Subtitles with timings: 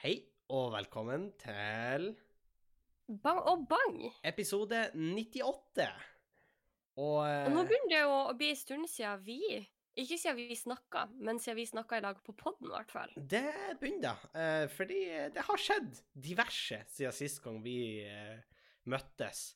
[0.00, 0.14] Hei
[0.48, 2.06] og velkommen til
[3.20, 3.98] Bang og bang!
[4.24, 5.84] episode 98.
[6.96, 9.36] Og, Og nå eh, begynner det jo å bli en stund siden vi
[10.00, 13.12] Ikke siden vi snakka, men siden vi snakka i lag på poden, i hvert fall.
[13.34, 13.44] det
[13.82, 15.02] begynner, eh, fordi
[15.36, 18.40] det har skjedd diverse siden sist gang vi eh,
[18.88, 19.50] møttes.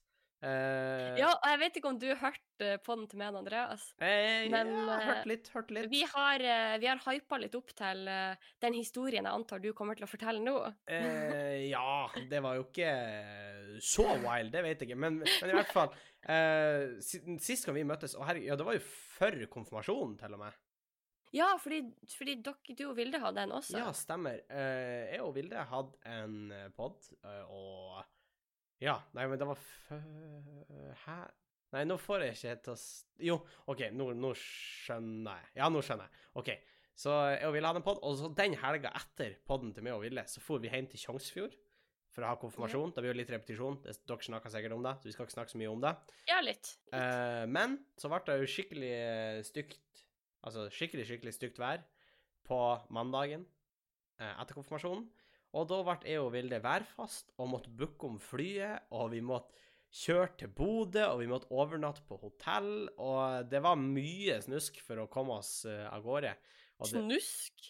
[0.45, 3.87] Eh, Ja, og jeg vet ikke om du hørte poden til meg og Andreas.
[3.99, 5.89] eh, men, ja, eh, hørt litt, hørt litt.
[5.91, 9.73] Vi har, eh, vi har hypa litt opp til eh, den historien jeg antar du
[9.73, 10.57] kommer til å fortelle nå.
[10.87, 12.91] Eh, ja, det var jo ikke
[13.81, 15.01] så wild, det vet jeg ikke.
[15.01, 15.95] Men, men i hvert fall
[16.29, 18.85] eh, si- Sist gang vi møttes Og herregud, ja, det var jo
[19.19, 20.61] før konfirmasjonen, til og med.
[21.35, 21.81] Ja, fordi,
[22.15, 23.75] fordi dere, du og Vilde hadde en også.
[23.81, 24.37] Ja, stemmer.
[24.47, 28.05] Eh, jeg og Vilde hadde en eh, pod, eh, og
[28.85, 29.99] Ja, nei, men det var fø...
[31.07, 31.19] Hæ?
[31.75, 32.79] Nei, nå får jeg ikke helt til å
[33.31, 33.37] Jo,
[33.73, 35.51] OK, nå, nå skjønner jeg.
[35.59, 36.25] Ja, nå skjønner jeg.
[36.41, 36.51] OK.
[36.95, 39.97] Så jeg og Ville hadde en pod, og så den helga etter podden til meg
[39.97, 41.57] og Ville, så for vi hjem til Tjongsfjord
[42.15, 42.93] for å ha konfirmasjon.
[42.95, 43.81] Da blir det litt repetisjon.
[43.83, 45.93] Det, dere snakker sikkert om det, så vi skal ikke snakke så mye om det.
[46.31, 46.71] Ja, litt.
[46.87, 46.95] litt.
[46.95, 49.81] Uh, men så ble det jo skikkelig eh, stygt
[50.45, 51.81] Altså skikkelig, skikkelig stygt vær
[52.45, 52.57] på
[52.93, 53.47] mandagen
[54.21, 55.07] uh, etter konfirmasjonen.
[55.55, 59.55] Og da ble jeg og Vilde værfast og måtte booke om flyet, og vi måtte
[59.95, 65.05] kjøre til Bodø, og vi måtte overnatte på hotell, og det var mye snusk for
[65.05, 66.33] å komme oss eh, av gårde.
[66.75, 67.69] Det, Snusk.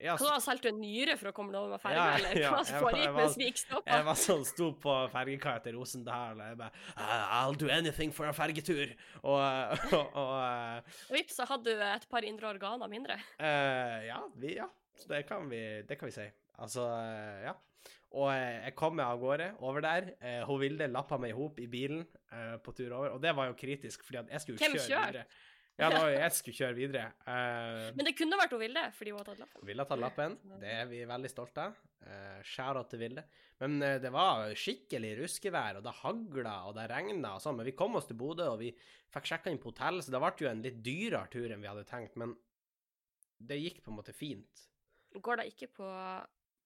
[0.00, 2.16] ja, Hva da, solgte du en nyre for å komme deg over med ferga, Ja,
[2.16, 3.92] eller ja, hva jeg var- foregikk mens vi gikk stoppa?
[3.98, 6.72] Jeg var sånn, sto på fergekaia til Rosendal, og jeg bare
[7.42, 8.96] I'll do anything for a fergetur.
[9.20, 9.36] Og,
[10.00, 13.20] og, og eh, vips, så hadde du et par indre organer mindre.
[13.36, 14.72] Uh, ja, vi, ja.
[14.96, 16.30] Så det kan vi, det kan vi si.
[16.64, 17.56] Altså, eh, ja.
[18.18, 20.10] Og eh, jeg kom meg av gårde over der.
[20.18, 22.06] Eh, hun Vilde lappa meg i hop i bilen
[22.64, 25.06] på tur over, og det var jo kritisk, fordi jeg skulle Hvem kjøre kjør?
[25.06, 25.38] videre.
[25.78, 27.04] Ja, da, jeg skulle kjøre videre.
[27.22, 29.66] Uh, Men det kunne vært hun Vilde, fordi hun hadde tatt lappen.
[29.68, 30.32] Ville har tatt lappen.
[30.58, 31.76] Det er vi veldig stolte av.
[32.02, 33.22] Uh, Shout-out til Vilde.
[33.62, 37.60] Men uh, det var skikkelig ruskevær, og det hagla og det regna og sånn.
[37.60, 38.72] Men vi kom oss til Bodø, og vi
[39.14, 41.70] fikk sjekka inn på hotell, så det ble jo en litt dyrere tur enn vi
[41.70, 42.18] hadde tenkt.
[42.18, 42.34] Men
[43.38, 44.66] det gikk på en måte fint.
[45.14, 45.92] Går det ikke på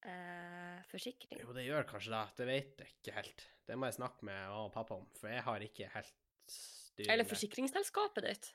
[0.09, 1.39] eh, forsikring?
[1.41, 2.23] Jo, det gjør kanskje det.
[2.39, 3.45] Det vet jeg ikke helt.
[3.67, 6.13] Det må jeg snakke med mamma og pappa om, for jeg har ikke helt
[6.51, 8.51] styr Eller forsikringsselskapet ditt?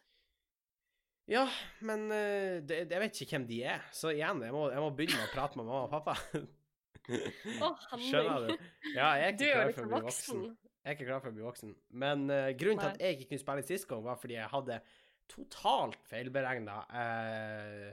[1.29, 1.45] Ja,
[1.85, 3.83] men uh, det, jeg vet ikke hvem de er.
[3.93, 6.17] Så igjen, jeg må, jeg må begynne å prate med mamma og pappa.
[7.09, 8.05] Henning.
[8.05, 8.55] Skjønner du?
[8.95, 10.47] Ja, jeg er ikke klar for å bli voksen.
[10.79, 11.75] Jeg er ikke klar for å bli voksen.
[12.05, 14.81] Men uh, grunnen til at jeg ikke kunne spille sist gang, var fordi jeg hadde
[15.29, 17.89] totalt feilberegna eh,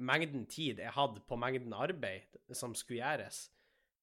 [0.00, 3.44] mengden tid jeg hadde på mengden arbeid som skulle gjøres.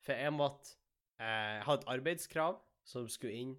[0.06, 0.78] For jeg måtte
[1.19, 3.56] eh, hadde et arbeidskrav som skulle inn,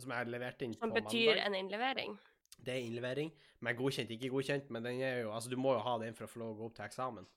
[0.00, 2.16] som jeg leverte inn Som på betyr en innlevering?
[2.60, 3.30] Det er innlevering,
[3.64, 4.72] men godkjent, ikke godkjent.
[4.74, 6.58] Men den er jo, altså, du må jo ha den for å få lov å
[6.58, 7.28] gå opp til eksamen.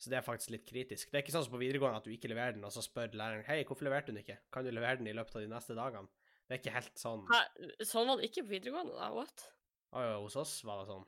[0.00, 1.10] Så det er faktisk litt kritisk.
[1.10, 3.12] Det er ikke sånn som på videregående at du ikke leverer den, og så spør
[3.20, 4.38] læreren hei, hvorfor leverte du den ikke?
[4.54, 6.08] Kan du levere den i løpet av de neste dagene?
[6.48, 7.26] Det er ikke helt sånn.
[7.28, 7.40] Hæ?
[7.86, 9.10] Sånn var det ikke på videregående, da?
[9.14, 9.44] What?
[9.92, 11.04] Å, ja, hos oss var det sånn.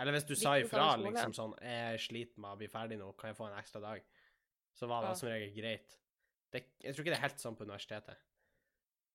[0.00, 3.30] Eller hvis du sa ifra, liksom sånn jeg sliter med å bli ferdig nå, kan
[3.32, 4.02] jeg få en ekstra dag?
[4.76, 5.18] Så var det Ja.
[5.20, 5.96] som regel greit.
[6.50, 8.22] Det, jeg tror ikke det er helt sånn på universitetet.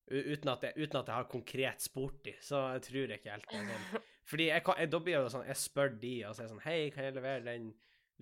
[0.05, 3.17] U uten, at jeg, uten at jeg har konkret spurt de, så jeg tror jeg
[3.19, 4.03] ikke helt er sånn.
[4.29, 6.51] Fordi jeg, kan, jeg, da blir det sånn, jeg spør de, og så er jeg
[6.53, 7.65] sånn, hei, kan jeg levere den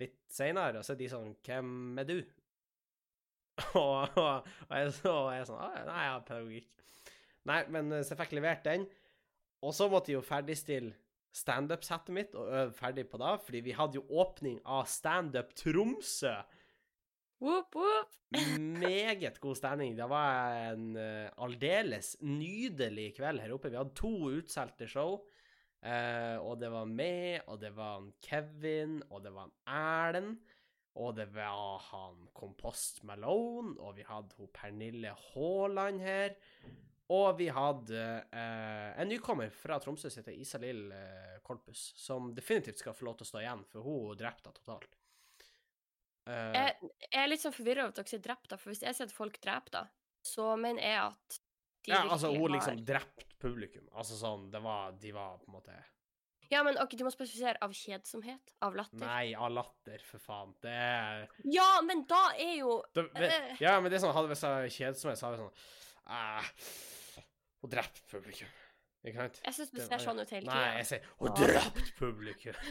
[0.00, 0.80] litt senere?
[0.80, 2.16] Og så er de sånn, hvem er du?
[3.78, 6.84] og, og, og, jeg, så, og jeg er sånn, «Å, nei, jeg har pedagogikk.
[7.52, 8.86] Nei, men eh, så jeg fikk levert den,
[9.64, 10.96] og så måtte jeg jo ferdigstille
[11.34, 16.36] stand-up-settet mitt og øve ferdig på det, fordi vi hadde jo åpning av stand-up Tromsø.
[17.42, 18.12] Whoop, whoop.
[18.58, 19.96] Meget god stemning.
[19.98, 23.72] Det var en uh, aldeles nydelig kveld her oppe.
[23.72, 25.18] Vi hadde to utsolgte show.
[25.84, 30.38] Uh, og det var meg, og det var han Kevin, og det var han Erlend.
[30.94, 36.36] Og det var han Kompost Malone, og vi hadde hun Pernille Haaland her.
[37.12, 38.00] Og vi hadde
[38.32, 43.18] eh, en nykommer fra Tromsø som heter Isalill eh, Korpus, som definitivt skal få lov
[43.18, 44.94] til å stå igjen, for hun drepte henne totalt.
[46.24, 48.96] Eh, Jeg, jeg er litt sånn forvirra over at dere sier drepte, for hvis jeg
[48.96, 49.84] sier at folk drepte,
[50.24, 51.40] så mener jeg at
[51.84, 53.90] de ja, altså, hun hun liksom har drept publikum.
[53.92, 55.74] Altså sånn, det var De var på en måte
[56.48, 58.54] Ja, men ok, du må spesifisere av kjedsomhet?
[58.64, 59.02] Av latter?
[59.04, 60.54] Nei, av latter, for faen.
[60.64, 63.56] Det er Ja, men da er jo det, Eh.
[63.60, 66.52] Ja, men det er sånn Hadde vi sagt kjedsomhet, så hadde vi sånn eh,
[67.62, 68.50] Hun drepte publikum.
[69.04, 69.40] Ikke sant?
[69.44, 72.60] Jeg syns du ser sånn ut hele Nei, jeg sier Hun drepte publikum.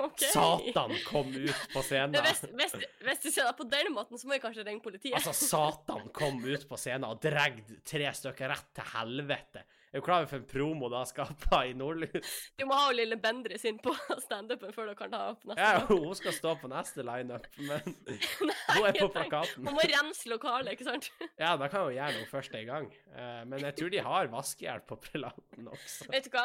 [0.00, 0.30] Okay.
[0.32, 2.16] Satan kom ut på scenen.
[2.24, 2.72] Hvis, hvis,
[3.04, 5.12] hvis du ser det på den måten, så må jeg kanskje ringe politiet.
[5.18, 9.66] Altså, Satan kom ut på scenen og dregde tre stykker rett til helvete.
[9.90, 12.28] Er du klar over for en promo det har skapa i Nordlys?
[12.54, 13.90] Du må ha jo lille Bendris inn på
[14.22, 17.96] standupen før du kan ta opp neste Ja, hun skal stå på neste lineup, men
[18.46, 19.66] Nei, hun er på plakaten.
[19.66, 21.08] Hun må rense lokalet, ikke sant?
[21.42, 22.86] Ja, da kan hun gjøre noe først en gang.
[23.16, 26.06] Eh, men jeg tror de har vaskehjelp på prelaten også.
[26.14, 26.44] Vet du hva?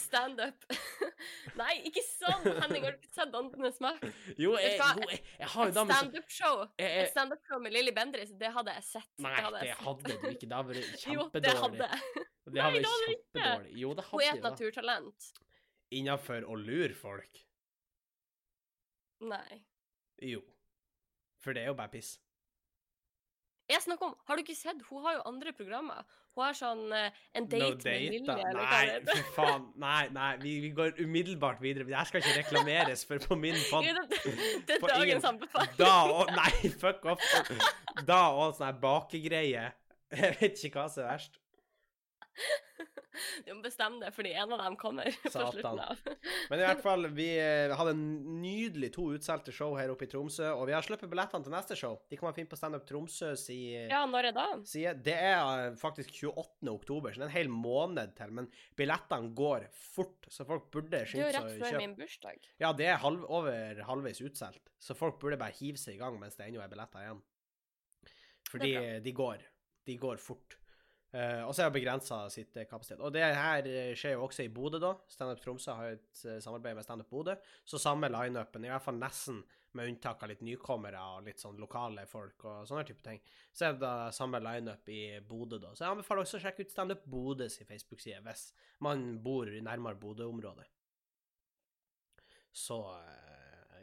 [0.00, 0.64] Standup
[1.60, 2.46] Nei, ikke sånn!
[2.62, 4.06] Henning, har du ikke sett Åndenes makt?
[4.40, 7.92] Jo, jeg, jo, jeg, jeg har jo da med standup-show Jeg- jeg- standup-show med Lilly
[7.96, 9.12] Bendriss, det hadde jeg sett.
[9.20, 10.48] Nei, hadde det hadde du ikke.
[10.48, 12.26] Det hadde vært Jo, det hadde jeg.
[12.46, 13.78] Det hadde Nei, det hadde det ikke.
[13.82, 15.30] Jo, det Hun er et naturtalent.
[15.96, 17.40] Innafor å lure folk.
[19.26, 19.62] Nei.
[20.22, 20.42] Jo.
[21.42, 22.16] For det er jo bare piss.
[23.66, 24.78] Jeg snakker om Har du ikke sett?
[24.90, 26.04] Hun har jo andre programmer.
[26.36, 28.36] Hun har sånn uh, En date No med date, Lilly, da.
[28.36, 29.16] eller hva Nei, det heter.
[29.24, 29.64] fy faen.
[29.82, 31.88] Nei, nei, vi, vi går umiddelbart videre.
[31.90, 33.88] Jeg skal ikke reklameres for på min fond.
[33.88, 34.12] pod.
[34.22, 34.36] det,
[34.68, 35.74] det er For dagens ingen- anbefaling.
[35.80, 37.26] Da og Nei, fuck off.
[38.06, 39.66] Da og sånn her bakegreie.
[40.14, 41.40] Jeg vet ikke hva som er verst.
[43.46, 46.00] Du må bestemme det, fordi en av dem kommer på slutten av.
[46.50, 48.02] Men i hvert fall, vi eh, hadde en
[48.42, 51.78] nydelig to utsolgte show her oppe i Tromsø, og vi har sluppet billettene til neste
[51.80, 51.96] show.
[52.12, 53.56] De kan man finne på Standup Tromsø si
[53.88, 54.44] Ja, når er da?
[54.68, 54.92] side.
[55.06, 55.38] Det er
[55.70, 56.68] eh, faktisk 28.
[56.74, 60.92] oktober, så det er en hel måned til, men billettene går fort, så folk burde
[60.92, 61.82] Det er jo rett å før kjøpe.
[61.86, 62.50] min bursdag.
[62.60, 66.20] Ja, det er halv, over halvveis utsolgt, så folk burde bare hive seg i gang
[66.20, 67.24] mens det ennå er billetter igjen.
[68.52, 69.40] Fordi de går.
[69.88, 70.60] De går fort.
[71.16, 73.00] Eh, og så er det begrensa sitt eh, kapasitet.
[73.00, 74.92] Og det her eh, skjer jo også i Bodø, da.
[75.08, 77.36] Standup Tromsø har et samarbeid med Standup Bodø.
[77.64, 79.40] Så samme lineupen, i hvert fall nesten,
[79.76, 83.18] med unntak av litt nykommere og litt sånn lokale folk og sånne type ting.
[83.52, 85.72] Så er det da samme lineup i Bodø, da.
[85.72, 88.48] Så jeg anbefaler også å sjekke ut Standup Bodø sin Facebook-side hvis
[88.84, 90.68] man bor nærmere Bodø-området.
[92.56, 92.80] Så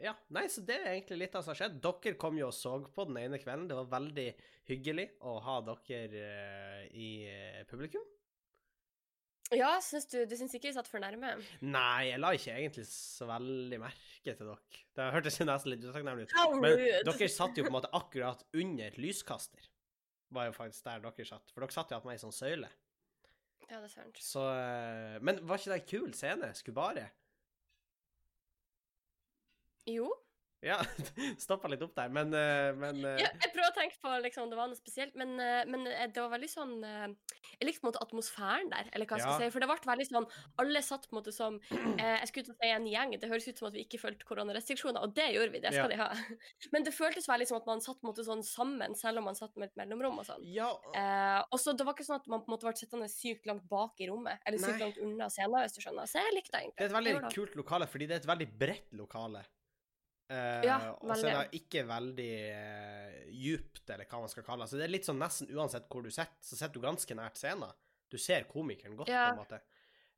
[0.02, 0.14] ja.
[0.34, 1.78] Nei, så det er egentlig litt av det som har skjedd.
[1.84, 3.68] Dere kom jo og så på den ene kvelden.
[3.70, 4.26] Det var veldig
[4.70, 8.04] hyggelig å ha dere eh, i eh, publikum.
[9.52, 11.34] Ja, syns du Du syns ikke vi satt for nærme?
[11.60, 14.80] Nei, jeg la ikke egentlig så veldig merke til dere.
[14.96, 16.38] Det hørtes nesten litt utakknemlig ut.
[16.62, 16.80] Men
[17.10, 19.68] dere satt jo på en måte akkurat under lyskaster.
[20.34, 21.52] Var jo faktisk der dere satt.
[21.52, 22.70] For dere satt jo på meg i sånn søyle.
[23.68, 24.18] Ja, det er sant.
[24.20, 26.50] Så eh, Men var ikke det en kul scene?
[26.56, 27.08] Skubare?
[29.90, 30.10] Jo.
[30.64, 30.78] Ja,
[31.44, 34.48] stoppa litt opp der, men, eh, men eh, Ja, jeg prøver å tenke på liksom,
[34.48, 37.90] det var noe spesielt, men, eh, men det var veldig sånn Jeg likte på en
[37.90, 39.50] måte atmosfæren der, eller hva jeg skal si.
[39.52, 40.28] For det ble veldig sånn
[40.62, 43.12] Alle satt på en måte som eh, Jeg skulle til å si en gjeng.
[43.20, 45.60] Det høres ut som at vi ikke fulgte koronarestriksjoner, og det gjorde vi.
[45.64, 46.08] Det skal de ha.
[46.74, 49.28] Men det føltes veldig som at man satt på en måte sånn sammen, selv om
[49.28, 50.46] man satt med et mellomrom og sånn.
[50.48, 53.08] Ja, Eh, og så Det var ikke sånn at man på en måte ble sittende
[53.10, 54.86] sykt langt bak i rommet, eller sykt Nei.
[54.86, 56.08] langt unna scenen, hvis du skjønner.
[56.08, 56.78] Så jeg likte det egentlig.
[56.78, 59.44] Det er et veldig kult lokale, fordi det er et veldig bredt lokale.
[60.30, 64.64] Eh, Ja, og så er det ikke veldig uh, djupt, eller hva man skal kalle
[64.64, 64.70] det.
[64.72, 67.36] Så det er litt sånn nesten uansett hvor du sitter, så sitter du ganske nært
[67.40, 67.72] scenen.
[68.10, 69.26] Du ser komikeren godt, Ja.
[69.32, 69.60] på en måte.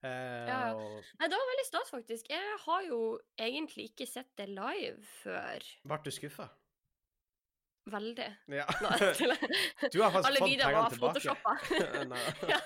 [0.04, 0.60] Uh, Ja.
[0.74, 2.28] og Nei, det var veldig stas, faktisk.
[2.30, 5.58] Jeg har jo egentlig ikke sett det live før.
[5.86, 6.48] ble du skuffa?
[7.86, 8.28] Veldig.
[8.50, 8.64] Ja.
[8.82, 8.88] Nå,
[9.92, 11.20] Du har faktisk Alle fått videoer pengene tilbake.
[11.20, 11.36] tilbake.
[11.38, 11.52] photoshoppa.
[12.10, 12.60] var ja.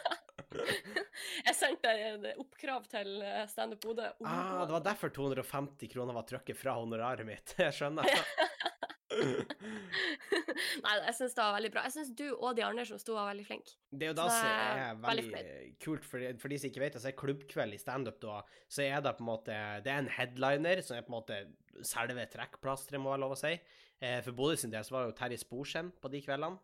[1.46, 4.08] Jeg sendte en oppkrav til eh, Standup Bodø.
[4.26, 7.54] ah, det var derfor 250 kroner var trykket fra honoraret mitt.
[7.60, 8.06] Jeg skjønner.
[10.80, 11.82] Nei, jeg syns det var veldig bra.
[11.88, 13.74] Jeg syns du og de andre som sto, var veldig flinke.
[13.90, 16.94] Det er jo da som er veldig veldig kult, for, for de som ikke vet
[16.96, 18.36] det, så er klubbkveld i standup da,
[18.70, 21.40] så er det på en måte Det er en headliner som er på en måte
[21.86, 23.52] selve trekkplasteret, må jeg lov å si.
[24.00, 26.62] Eh, for Bodø sin del så var det jo Terje Sporsem på de kveldene.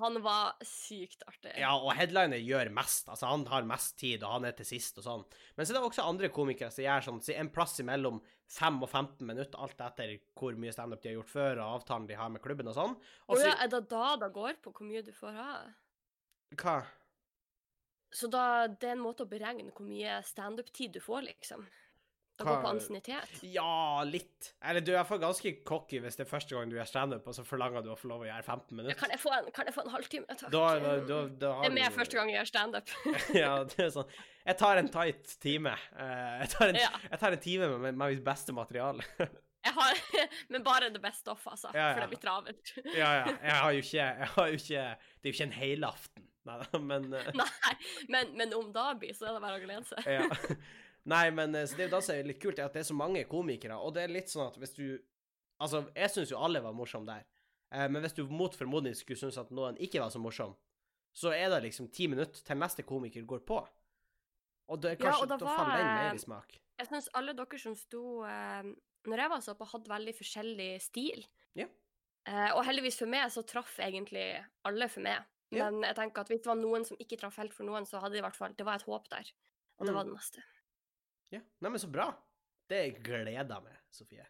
[0.00, 1.52] Han var sykt artig.
[1.60, 3.08] ja, og headliner gjør mest.
[3.12, 5.26] Altså, han har mest tid, og han er til sist og sånn.
[5.56, 8.22] Men så er det også andre komikere som gjør sånn så en plass imellom
[8.52, 12.08] 5 og 15 minutter, alt etter hvor mye standup de har gjort før, og avtalen
[12.08, 12.96] de har med klubben og sånn.
[13.28, 15.52] Og så ja, er det da det går på hvor mye du får ha?
[16.60, 16.80] Hva?
[18.12, 21.64] Så da, det er en måte å beregne hvor mye standup-tid du får, liksom.
[22.38, 23.42] Det går på ansiennitet.
[23.54, 24.48] Ja, litt.
[24.64, 27.36] Eller du er iallfall ganske cocky hvis det er første gang du gjør standup, og
[27.36, 28.98] så forlanger du å få lov å gjøre 15 Ja, minutter.
[29.02, 30.50] kan, jeg få en, kan jeg få en halvtime, takk?
[30.54, 32.94] Da, da, da, det er med du- første gang jeg gjør standup.
[33.42, 34.10] ja, det er sånn.
[34.48, 35.76] Jeg tar en tight time.
[35.94, 36.90] Eh, jeg, tar en, Ja.
[37.12, 39.04] jeg tar en time med, med mitt beste materiale.
[39.62, 39.98] Jeg har,
[40.50, 41.68] men bare det beste stoff, altså.
[41.70, 42.72] Ja, For det blir travelt.
[42.98, 43.28] ja, ja.
[43.44, 44.80] Jeg har jo ikke, har jo ikke
[45.22, 46.24] Det er jo ikke en helaften.
[46.50, 47.46] Nei men eh, Nei,
[48.10, 50.08] men, men om blir, så er det bare å glede seg.
[50.10, 50.56] ja.
[51.10, 52.80] Nei, men eh, så det er jo da som er litt kult, er at det
[52.84, 54.86] er så mange komikere, og det er litt sånn at hvis du
[55.62, 57.22] Altså, jeg syns jo alle var morsomme der,
[57.70, 60.56] eh, men hvis du mot formodning skulle synes at noen ikke var så morsom,
[61.14, 63.60] så er det liksom ti minutter til neste komiker går på.
[64.72, 66.56] Og det er Ja, kanskje, og da, var, faller den mer i smak.
[66.80, 68.72] Jeg syns alle dere som sto eh,
[69.06, 71.22] Når jeg var så på, hadde veldig forskjellig stil.
[71.54, 71.68] Ja.
[72.26, 74.24] Eh, og heldigvis for meg så traff egentlig
[74.64, 75.22] alle for meg.
[75.52, 75.68] Ja.
[75.70, 78.00] Men jeg tenker at hvis det var noen som ikke traff helt for noen, så
[78.02, 79.30] hadde det i hvert fall Det var et håp der.
[79.78, 79.96] Og det Mm.
[80.00, 80.42] var det neste.
[81.32, 82.10] Ja, Nei, men så bra.
[82.68, 84.26] Det gleder jeg meg, Sofie.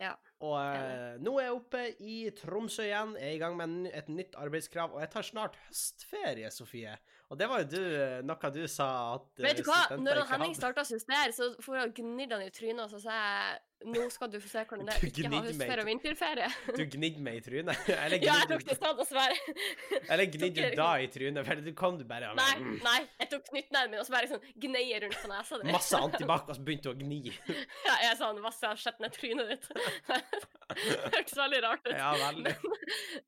[0.00, 4.06] Ja, Og eh, nå er jeg oppe i Tromsø igjen, er i gang med et
[4.08, 6.94] nytt arbeidskrav, og jeg tar snart høstferie, Sofie.
[7.28, 8.86] Og det var jo du, eh, noe du sa
[9.18, 9.82] at eh, Vet du hva?
[10.00, 13.18] Når Henning starta å Suster, så for han gnidd han i trynet, og så sa
[13.18, 15.88] jeg nå skal du få se hvordan det er å ikke ha gnidde høstferie og
[15.88, 16.48] vinterferie.
[16.76, 17.86] Du gnidde meg i trynet.
[18.04, 19.54] Eller Ja, jeg tok gnidde det sånn, dessverre.
[20.00, 21.46] Eller gnidde du da i trynet?
[21.48, 22.50] For du kom du bare Nei,
[22.84, 25.70] nei, jeg tok knyttneven min og så bare sånn gnei rundt på nesa di.
[25.72, 27.22] Masse antibac, og så begynte du å gni.
[27.88, 29.70] Ja, jeg sa han vaska ned trynet ditt.
[30.70, 31.94] Det hørtes veldig rart ut.
[31.96, 32.52] Ja, veldig.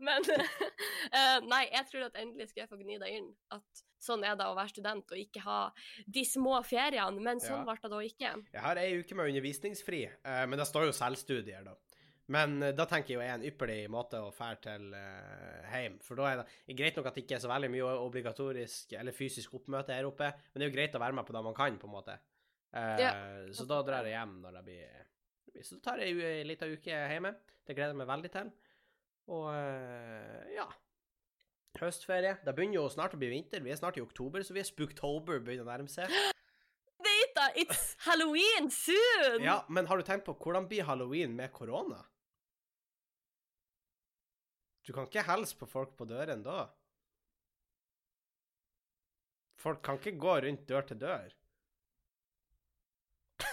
[0.06, 4.24] Men eh, nei, jeg tror at endelig skal jeg få gni deg inn at sånn
[4.26, 5.60] er det å være student og ikke ha
[6.10, 7.64] de små feriene, men sånn Ja.
[7.68, 8.34] ble det da ikke.
[8.52, 11.76] Jeg har ei uke med undervisningsfri, eh, men det står jo selvstudier, da.
[12.32, 15.96] Men eh, da tenker jeg jo er en ypperlig måte å fære til uh, hjem.
[16.06, 19.12] For da er det greit nok at det ikke er så veldig mye obligatorisk eller
[19.16, 21.54] fysisk oppmøte her oppe, men det er jo greit å være med på det man
[21.58, 22.18] kan, på en måte.
[22.72, 23.12] Eh, Ja.
[23.52, 27.34] Så da drar jeg hjem når det blir Så tar jeg ei lita uke hjemme.
[27.66, 28.52] Det gleder jeg meg veldig til.
[29.28, 30.64] Og eh, ja.
[31.80, 32.36] Høstferie.
[32.44, 33.62] Det begynner jo snart å bli vinter.
[33.64, 36.12] Vi er snart i oktober, så vi er spooktober begynner å nærme seg.
[37.02, 39.42] Vet da, it's Halloween soon!
[39.42, 41.98] Ja, men har du tenkt på hvordan blir halloween med korona?
[44.86, 46.66] Du kan ikke hilse på folk på døren da.
[49.62, 51.34] Folk kan ikke gå rundt dør til dør.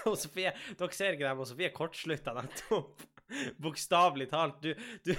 [0.09, 3.05] Og Sofie, dere ser ikke dem, og Sofie kortslutta nettopp.
[3.63, 4.63] Bokstavelig talt.
[4.63, 4.73] Du,
[5.05, 5.13] du,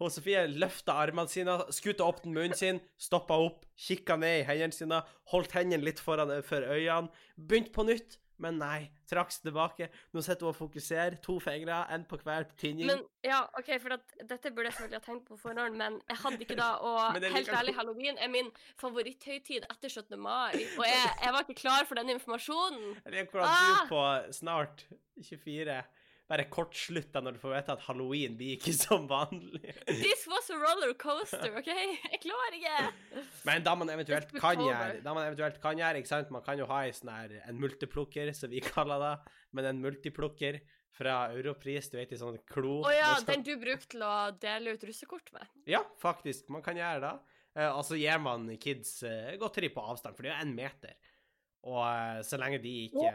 [0.00, 4.46] og Sofie løfta armene sine, skuta opp den munnen sin, stoppa opp, kikka ned i
[4.50, 9.46] hendene sine, holdt hendene litt foran for øynene, begynte på nytt, men nei, trakk seg
[9.46, 9.86] tilbake.
[10.12, 12.84] Nå sitter hun og fokuserer, to fingre, én på hver tinning.
[12.90, 16.20] Men ja, OK, for at, dette burde jeg selvfølgelig ha tenkt på forhånd, men jeg
[16.20, 17.32] hadde ikke da, og like...
[17.32, 18.50] helt ærlig, halloween er min
[18.82, 20.18] favoritthøytid etter 17.
[20.20, 22.98] mai, og jeg, jeg var ikke klar for den informasjonen.
[23.06, 23.80] Eller hvordan Ah!
[23.80, 24.04] du på
[24.36, 24.84] snart
[25.30, 25.80] 24
[26.26, 29.74] bare kortslutta når du får vite at halloween blir ikke som vanlig.
[29.86, 31.70] This was a roller coaster, OK?
[31.70, 33.24] Jeg klarer ikke.
[33.46, 36.58] Men da man eventuelt kan gjøre, da man eventuelt kan gjøre, ikke sant, man kan
[36.58, 39.14] jo ha en sånn her, en multiplukker, som vi kaller det,
[39.56, 40.60] men en multiplukker
[40.96, 42.78] fra Europris, du vet, i sånn klo.
[42.88, 45.50] Å ja, med sånn- den du brukte til å dele ut russekort med.
[45.68, 47.14] Ja, faktisk, man kan gjøre det.
[47.56, 50.56] Eh, og så gir man kids eh, godteri på avstand, for det er jo en
[50.56, 50.96] meter.
[51.66, 53.12] Og eh, så lenge de ikke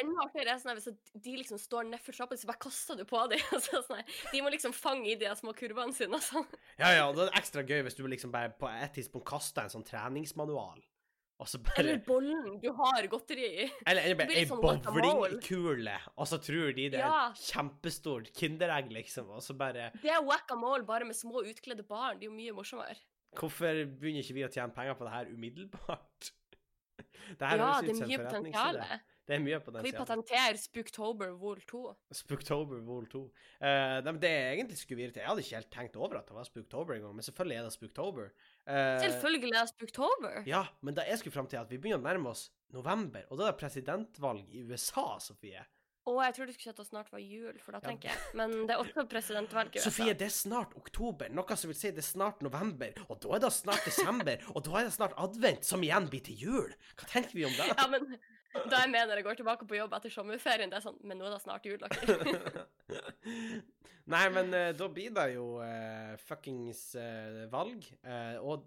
[0.00, 0.88] enda artigere, er sånn hvis
[1.26, 3.40] de liksom står nedfor trappa, så bare kaster du på dem.
[3.56, 6.20] Altså, sånn de må liksom fange i de små kurvene sine.
[6.24, 6.46] Sånn.
[6.78, 9.62] Ja, ja, og det er ekstra gøy hvis du liksom bare på et tidspunkt kaster
[9.66, 10.82] en sånn treningsmanual,
[11.44, 13.64] bare Eller bollen du har godteri i.
[13.84, 17.30] Eller, eller bare ei sånn bowlingkule, og så tror de det er Ja.
[17.34, 22.18] et kjempestort kinderegg, liksom, og så bare Det er whack-a-mole bare med små utkledde barn.
[22.20, 22.96] Det er jo mye morsommere.
[23.34, 26.30] Hvorfor begynner ikke vi å tjene penger på det her umiddelbart?
[27.38, 29.00] Det her Ja, er mye en forretningsidé.
[29.24, 30.04] Det er mye Kan vi potensial.
[30.04, 31.82] patentere Spooktober Vol 2?
[32.12, 33.22] Spooktober Vol 2.
[33.24, 33.68] Uh,
[34.04, 36.26] nei, men det er egentlig skulle videre til Jeg hadde ikke helt tenkt over at
[36.28, 38.26] det var Spooktober engang, men selvfølgelig er det Spooktober.
[38.68, 40.42] Uh, Selvfølgelig er det Spooktober.
[40.50, 43.38] Ja, men da jeg skulle fram til at vi begynner å nærme oss november, og
[43.40, 45.64] da er det presidentvalg i USA, Sofie.
[46.04, 47.88] Og jeg tror du skulle sett at det snart var jul, for da Ja.
[47.88, 48.18] tenker jeg.
[48.36, 49.72] Men det er også presidentvalg.
[49.86, 53.30] Sofie, det er snart oktober, noe som vil si det er snart november, og da
[53.38, 56.74] er det snart desember, og da er det snart advent, som igjen blir til jul.
[57.00, 57.70] Hva tenker vi om det?
[57.72, 58.18] Ja, men
[58.54, 61.26] da jeg mener jeg går tilbake på jobb etter sommerferien, det er sånn Men nå
[61.26, 62.66] er det snart jul, dere.
[64.14, 67.86] Nei, men eh, da blir det jo uh, fuckings uh, valg.
[68.04, 68.66] Uh, og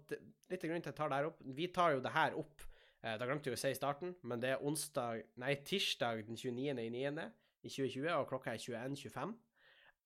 [0.50, 2.38] litt av grunnen til at jeg tar det her opp Vi tar jo det her
[2.40, 2.64] opp
[2.98, 6.72] Da glemte vi å si i starten, men det er onsdag Nei, tirsdag den 29.
[6.82, 7.28] i 9.
[7.62, 9.36] i 2020, og klokka er 21.25.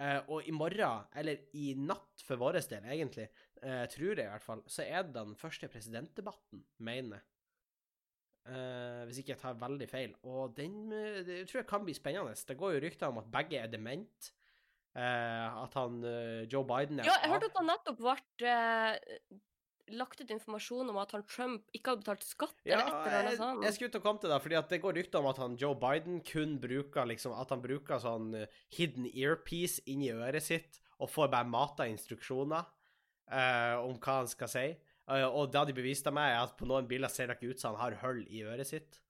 [0.02, 3.28] Eh, og i morgen, eller i natt for vår del, egentlig,
[3.62, 7.31] tror jeg i hvert fall, så er det den første presidentdebatten, mener jeg.
[8.42, 10.14] Eh, hvis ikke jeg tar veldig feil.
[10.26, 12.34] Og den eh, det tror jeg kan bli spennende.
[12.34, 14.32] Det går jo rykter om at begge er dement.
[14.92, 18.56] Uh, at han uh, Joe Biden er Ja, jeg hørte at han nettopp ble
[19.96, 23.16] lagt ut informasjon om at han Trump ikke hadde betalt skatt, Ja, eller et eller
[23.22, 23.64] annet sånt.
[23.64, 25.56] jeg skulle til å komme til det, fordi at det går rykter om at han
[25.56, 28.36] Joe Biden kun bruker liksom, at han bruker sånn
[28.76, 32.68] hidden earpiece inni øret sitt, og får bare mata instruksjoner
[33.80, 34.66] om hva han skal si.
[35.08, 37.60] Eh, og det de beviste meg, er at på noen bilder ser det ikke ut
[37.60, 39.00] som han har hull i øret sitt.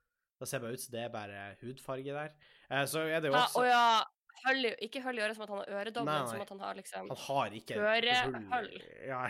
[0.40, 2.30] Det ser bare ut som det er bare hudfarge der.
[2.70, 4.02] Eh, så er det jo også og ja,
[4.42, 6.58] Hull, i- ikke høll i øret som at han har øredobbel, men som at han
[6.60, 8.48] har liksom Han har ikke Hørehull.
[8.50, 8.82] hull.
[9.12, 9.28] Ja,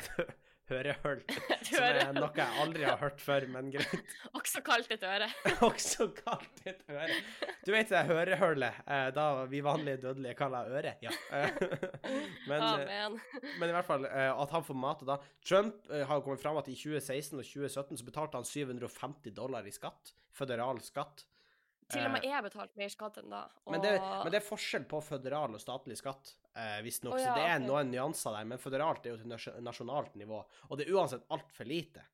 [0.81, 1.23] et hørehull.
[1.67, 4.15] Som er noe jeg aldri har hørt før, men greit.
[4.39, 5.29] Også kalt et øre.
[5.69, 7.19] Også kalt et øre.
[7.67, 10.95] Du vet det hørehullet, eh, da vi vanlige dødelige kaller øre?
[11.05, 11.13] Ja.
[12.49, 15.19] Men, eh, men i hvert fall eh, at han får mat da.
[15.45, 19.75] Trump har kommet fram at i 2016 og 2017 så betalte han 750 dollar i
[19.75, 20.15] skatt.
[20.33, 21.27] Føderal skatt.
[21.93, 23.43] Til og med jeg har betalt mer skatt enn da.
[23.67, 23.75] Og...
[23.75, 27.17] Men det, men det er forskjell på føderal og statlig skatt, eh, visstnok.
[27.17, 27.69] Å, Så det er okay.
[27.69, 28.49] noen nyanser der.
[28.49, 30.43] Men føderalt er jo til nasjonalt nivå.
[30.69, 32.05] Og det er uansett altfor lite.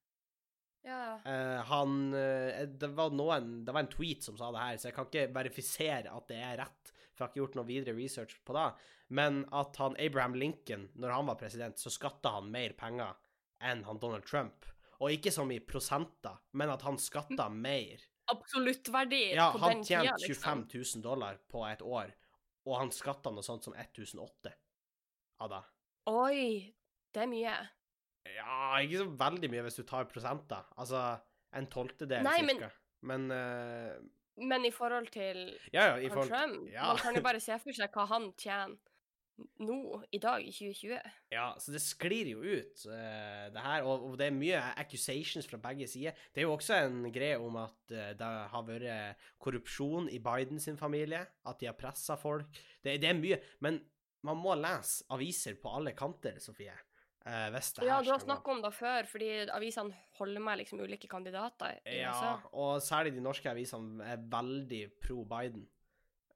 [0.86, 1.18] Ja.
[1.26, 4.88] Uh, han eh, Det var noen Det var en tweet som sa det her, så
[4.88, 7.96] jeg kan ikke verifisere at det er rett, for jeg har ikke gjort noe videre
[7.98, 8.68] research på det.
[9.18, 13.16] Men at han Abraham Lincoln, når han var president, så skatta han mer penger
[13.64, 14.68] enn han Donald Trump.
[14.98, 18.02] Og ikke som i prosenter, men at han skatta mer.
[18.28, 20.64] Absoluttverdi Ja, på han den tida, tjente liksom.
[20.68, 22.12] 25 000 dollar på et år,
[22.68, 24.52] og han skatta noe sånt som 1008
[25.44, 25.62] av det.
[26.12, 26.74] Oi,
[27.14, 27.54] det er mye.
[28.34, 30.66] Ja, ikke så veldig mye hvis du tar prosenter.
[30.76, 31.00] Altså
[31.56, 32.46] en tolvtedel cirka.
[32.46, 32.78] men-.
[33.08, 33.94] Men uh,
[34.42, 36.88] Men i forhold til Ja, ja, i forhold Trump, ja.
[36.90, 38.74] man kan jo bare se for seg hva han tjener
[39.62, 40.98] nå, i dag, i 2020.
[41.34, 43.84] Ja, så det sklir jo ut, uh, det her.
[43.86, 46.16] Og, og det er mye accusations fra begge sider.
[46.34, 50.60] Det er jo også en greie om at uh, det har vært korrupsjon i Biden
[50.62, 51.24] sin familie.
[51.46, 52.60] At de har pressa folk.
[52.82, 53.40] Det, det er mye.
[53.64, 53.80] Men
[54.26, 56.74] man må lese aviser på alle kanter, Sofie.
[57.28, 60.62] Uh, hvis det Ja, her du har snakka om det før, fordi avisene holder med
[60.62, 61.78] liksom ulike kandidater.
[61.84, 62.30] i Ja, USA.
[62.52, 65.66] og særlig de norske avisene er veldig pro Biden.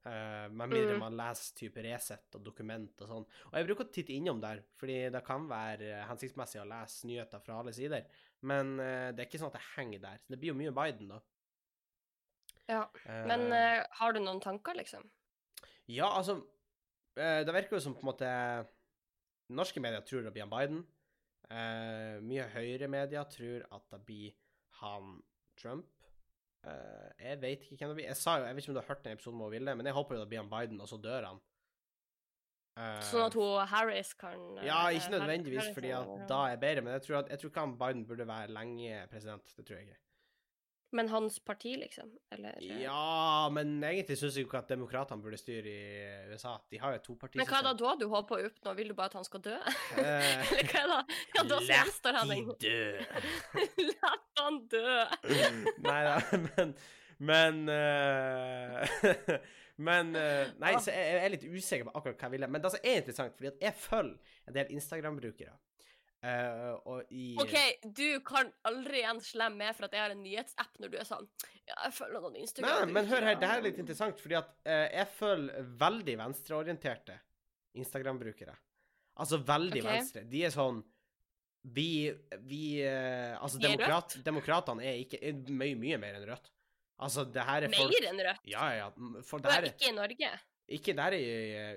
[0.03, 0.99] Uh, med mindre Mm.
[0.99, 3.25] man leser type Resett og dokument og sånn.
[3.47, 7.39] Og jeg bruker å titte innom der, fordi det kan være hensiktsmessig å lese nyheter
[7.39, 8.03] fra alle sider.
[8.41, 10.19] Men uh, det er ikke sånn at det henger der.
[10.19, 11.21] Så det blir jo mye Biden, da.
[12.67, 15.03] Ja, Uh, Men eh, har du noen tanker, liksom?
[15.91, 16.41] Ja, altså
[17.15, 18.29] Det virker jo som på en måte
[19.53, 20.85] Norske medier tror det blir han Biden.
[21.51, 24.31] mye mye høyremedia tror at det blir
[24.79, 25.21] han
[25.59, 25.85] Trump.
[26.63, 28.11] Eh, jeg vet ikke hvem det blir.
[28.11, 29.89] Jeg sa jo, jeg vet ikke om du har hørt den episoden med Vilde, men
[29.89, 31.41] jeg håper jo det blir han Biden, og så dør han.
[32.73, 36.23] Uh, Sånn at hun Harris kan eh, Ja, ikke nødvendigvis Harris fordi at ja.
[36.31, 39.03] da er bedre, men jeg tror, at, jeg tror ikke han Biden burde være lenge
[39.11, 39.51] president.
[39.57, 39.99] Det tror jeg ikke.
[40.93, 42.11] Men hans parti, liksom?
[42.31, 46.53] Eller eh, Ja, men egentlig syns jeg jo ikke at demokratene burde styre i USA.
[46.69, 48.75] De har jo et Men hva er det da du håper å oppnå?
[48.77, 49.55] Vil du bare at han skal dø?
[49.97, 51.17] Eh, Eller hva er det?
[51.37, 52.83] Ja, da gjenstår han de dø.
[53.89, 54.13] La
[54.43, 54.95] han dø!
[55.87, 56.15] Nei da,
[56.45, 56.77] men
[57.23, 59.37] Men uh,
[59.77, 62.49] Men uh, Nei, så jeg, jeg er litt usikker på akkurat hva jeg ville.
[62.53, 65.55] Men det som er interessant, fordi at jeg følger en del Instagram-brukere.
[66.23, 70.23] Eh, og i OK, du kan aldri igjen slemme med for at jeg har en
[70.23, 71.27] nyhetsapp når du er sånn
[71.67, 72.87] Ja, jeg følger noen Instagram.
[72.87, 76.15] nei, men hør her, det her er litt interessant, fordi at uh, jeg følger veldig
[76.23, 77.19] venstreorienterte
[77.83, 78.55] Instagram-brukere.
[79.23, 79.89] Altså veldig okay.
[79.91, 80.25] venstre.
[80.29, 80.81] De er sånn
[81.63, 82.09] Vi,
[82.49, 86.49] vi uh, Altså, De demokrat, demokratene er ikke er mye, mye mer enn Rødt.
[87.03, 88.49] Altså, det her er folk Mer enn Rødt?
[88.49, 88.89] Ja, ja.
[89.27, 90.33] For det her er ikke i Norge?
[90.71, 91.23] Ikke der i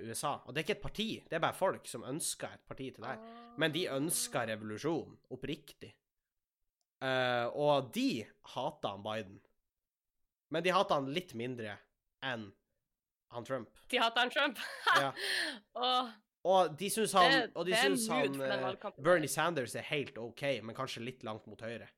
[0.07, 0.37] USA.
[0.47, 3.03] Og det er ikke et parti, det er bare folk som ønsker et parti til
[3.03, 3.23] der.
[3.59, 5.91] Men de ønsker revolusjon, oppriktig.
[7.03, 9.41] Uh, og de hater han Biden.
[10.55, 11.75] Men de hater han litt mindre
[12.25, 12.47] enn
[13.35, 13.75] han Trump.
[13.91, 14.63] De hater han Trump?
[14.97, 15.11] Ja.
[15.77, 16.15] og,
[16.47, 18.91] Og de syns han, og de syns han eh.
[19.03, 21.89] Bernie Sanders er helt OK, men kanskje litt langt mot høyre.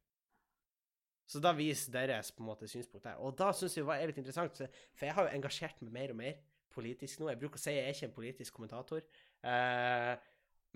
[1.29, 3.19] Så da viser deres på en måte synspunkt der.
[3.21, 4.57] Og da syns jeg det var litt interessant,
[4.97, 6.39] for jeg har jo engasjert meg mer og mer
[6.79, 7.29] politisk nå.
[7.33, 9.05] Jeg bruker å si jeg er ikke en politisk kommentator.
[9.43, 10.15] Eh,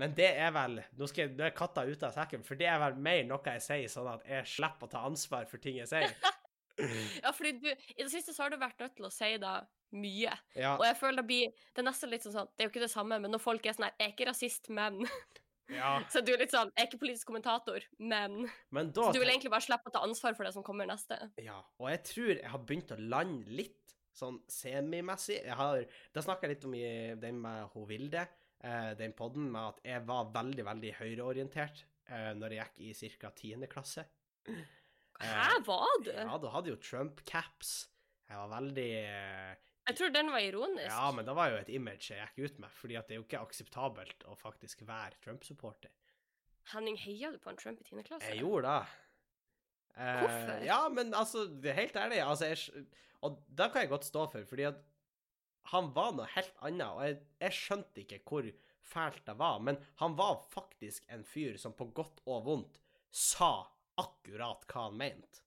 [0.01, 2.79] men det er vel Nå jeg, nå er katta ute av sekken, for det er
[2.81, 5.91] vel mer noe jeg sier, sånn at jeg slipper å ta ansvar for ting jeg
[5.91, 6.15] sier.
[7.23, 9.59] Ja, fordi du I det siste så har du vært nødt til å si da
[9.93, 10.33] mye.
[10.57, 12.73] Ja, Og jeg føler det blir Det er nesten litt sånn sånn Det er jo
[12.73, 15.03] ikke det samme, men når folk er sånn her Jeg er ikke rasist, men
[15.79, 15.91] ja.
[16.12, 19.21] Så du er litt sånn Jeg er ikke politisk kommentator, men Men da Så du
[19.21, 21.21] vil egentlig bare slippe å ta ansvar for det som kommer neste.
[21.45, 25.40] Ja, og jeg tror jeg har begynt å lande litt sånn semimessig.
[25.46, 26.85] Jeg har, da snakka jeg litt om i
[27.20, 28.27] den med hun Vilde,
[28.61, 33.12] eh, den podden, med at jeg var veldig, veldig høyreorientert eh, når jeg gikk i
[33.18, 33.33] ca.
[33.33, 33.66] 10.
[33.72, 34.07] klasse.
[35.22, 36.12] Hæ, var du?
[36.12, 37.75] Ja, du hadde jo Trump-caps.
[38.29, 39.53] Jeg var veldig eh,
[39.88, 40.88] Jeg tror den var ironisk.
[40.88, 43.20] Ja, men det var jo et image jeg gikk ut med, fordi at det er
[43.20, 45.92] jo ikke akseptabelt å faktisk være Trump-supporter.
[46.72, 48.05] Henning, heia du på en Trump i 10.
[48.07, 48.29] klasse?
[48.31, 48.98] Jeg gjorde det.
[49.97, 50.65] Eh, Hvorfor?
[50.67, 52.87] Ja, men altså, det helt ærlig, altså, jeg,
[53.21, 54.81] og det kan jeg godt stå for, fordi at
[55.73, 58.49] han var noe helt annet, og jeg, jeg skjønte ikke hvor
[58.93, 62.81] fælt det var, men han var faktisk en fyr som på godt og vondt
[63.13, 63.55] sa
[64.01, 65.45] akkurat hva han mente.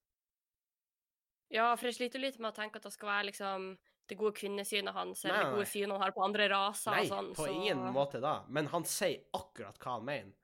[1.53, 3.75] Ja, for jeg sliter litt med å tenke at det skal være liksom
[4.09, 7.11] det gode kvinnesynet hans, eller det gode synet han har på andre raser Nei, og
[7.11, 7.29] sånn.
[7.31, 7.53] Nei, på så...
[7.53, 10.35] ingen måte da, men han sier akkurat hva han mener.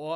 [0.00, 0.14] Og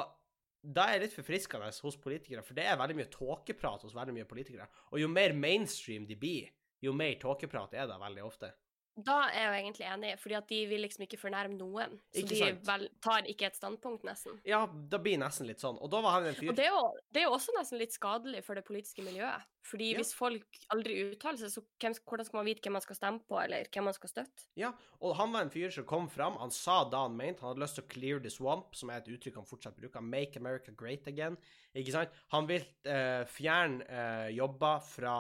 [0.67, 4.17] da er jeg litt forfriskende hos politikere, for det er veldig mye tåkeprat hos veldig
[4.17, 4.67] mye politikere.
[4.91, 6.49] Og jo mer mainstream de blir,
[6.83, 8.51] jo mer tåkeprat er det veldig ofte.
[8.97, 11.99] Da er jeg jo egentlig enig, fordi at de vil liksom ikke fornærme noen.
[12.15, 14.39] Så Ikke de vel, tar ikke et standpunkt, nesten.
[14.49, 15.77] Ja, det blir nesten litt sånn.
[15.85, 17.79] Og da var han en fyr Og det er, jo, det er jo også nesten
[17.83, 19.45] litt skadelig for det politiske miljøet.
[19.67, 19.99] Fordi Ja.
[19.99, 23.21] hvis folk aldri uttaler seg, så hvem, hvordan skal man vite hvem man skal stemme
[23.29, 24.47] på, eller hvem man skal støtte?
[24.57, 26.39] Ja, og han var en fyr som kom fram.
[26.39, 29.03] Han sa da han mente han hadde lyst til å clear the swamp, som er
[29.03, 30.01] et uttrykk han fortsatt bruker.
[30.01, 31.37] Make America great again.
[31.75, 32.09] Ikke sant?
[32.33, 35.17] Han vil eh, fjerne eh, jobber fra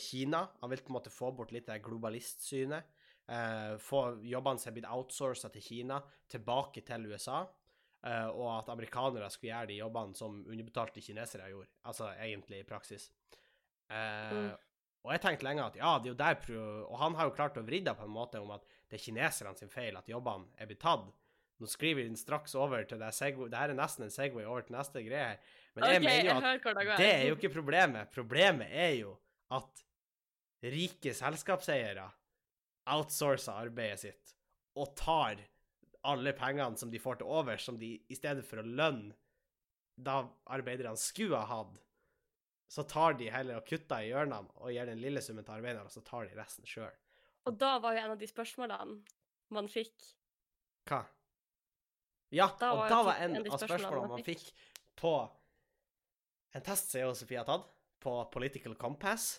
[0.00, 0.46] Kina.
[0.60, 2.84] Han vil på en måte få bort litt det globalistsynet.
[3.30, 7.46] Eh, få jobbene som er blitt outsourca til Kina, tilbake til USA.
[8.02, 11.68] eh, og at amerikanere skulle gjøre de jobbene som underbetalte kinesere gjorde.
[11.84, 13.10] Altså egentlig i praksis.
[13.90, 14.56] Eh, Mm.
[15.02, 17.56] Og jeg tenkte lenge at ja, det er jo der Og han har jo klart
[17.56, 20.46] å vri det på en måte om at det er kineserne sin feil at jobbene
[20.58, 21.06] er blitt tatt.
[21.60, 23.48] Nå skriver vi den straks over til det segway.
[23.48, 25.40] Det her er nesten en Segway over til neste greie her.
[25.74, 28.10] Men jeg okay, mener jo at det er jo ikke problemet.
[28.12, 29.16] Problemet er jo
[29.56, 29.84] at
[30.62, 32.06] rike selskapseiere
[32.90, 34.34] outsourcer arbeidet sitt
[34.78, 35.40] og tar
[36.06, 39.12] alle pengene som de får til over, som de i stedet for å lønne
[40.00, 40.22] da
[40.54, 41.74] arbeiderne skulle ha hatt,
[42.70, 45.90] så tar de heller og kutter i hjørnene og gir den lille summen til arbeiderne,
[45.90, 46.94] og så tar de resten sjøl.
[47.50, 49.00] Og da var jo en av de spørsmålene
[49.56, 50.06] man fikk
[50.88, 51.02] Hva?
[52.30, 54.46] Ja, Da og da var en en av spørsmålene man fikk
[55.00, 55.12] på
[56.54, 57.66] en test som jeg og Sofie har tatt,
[58.02, 59.36] på Political Compass.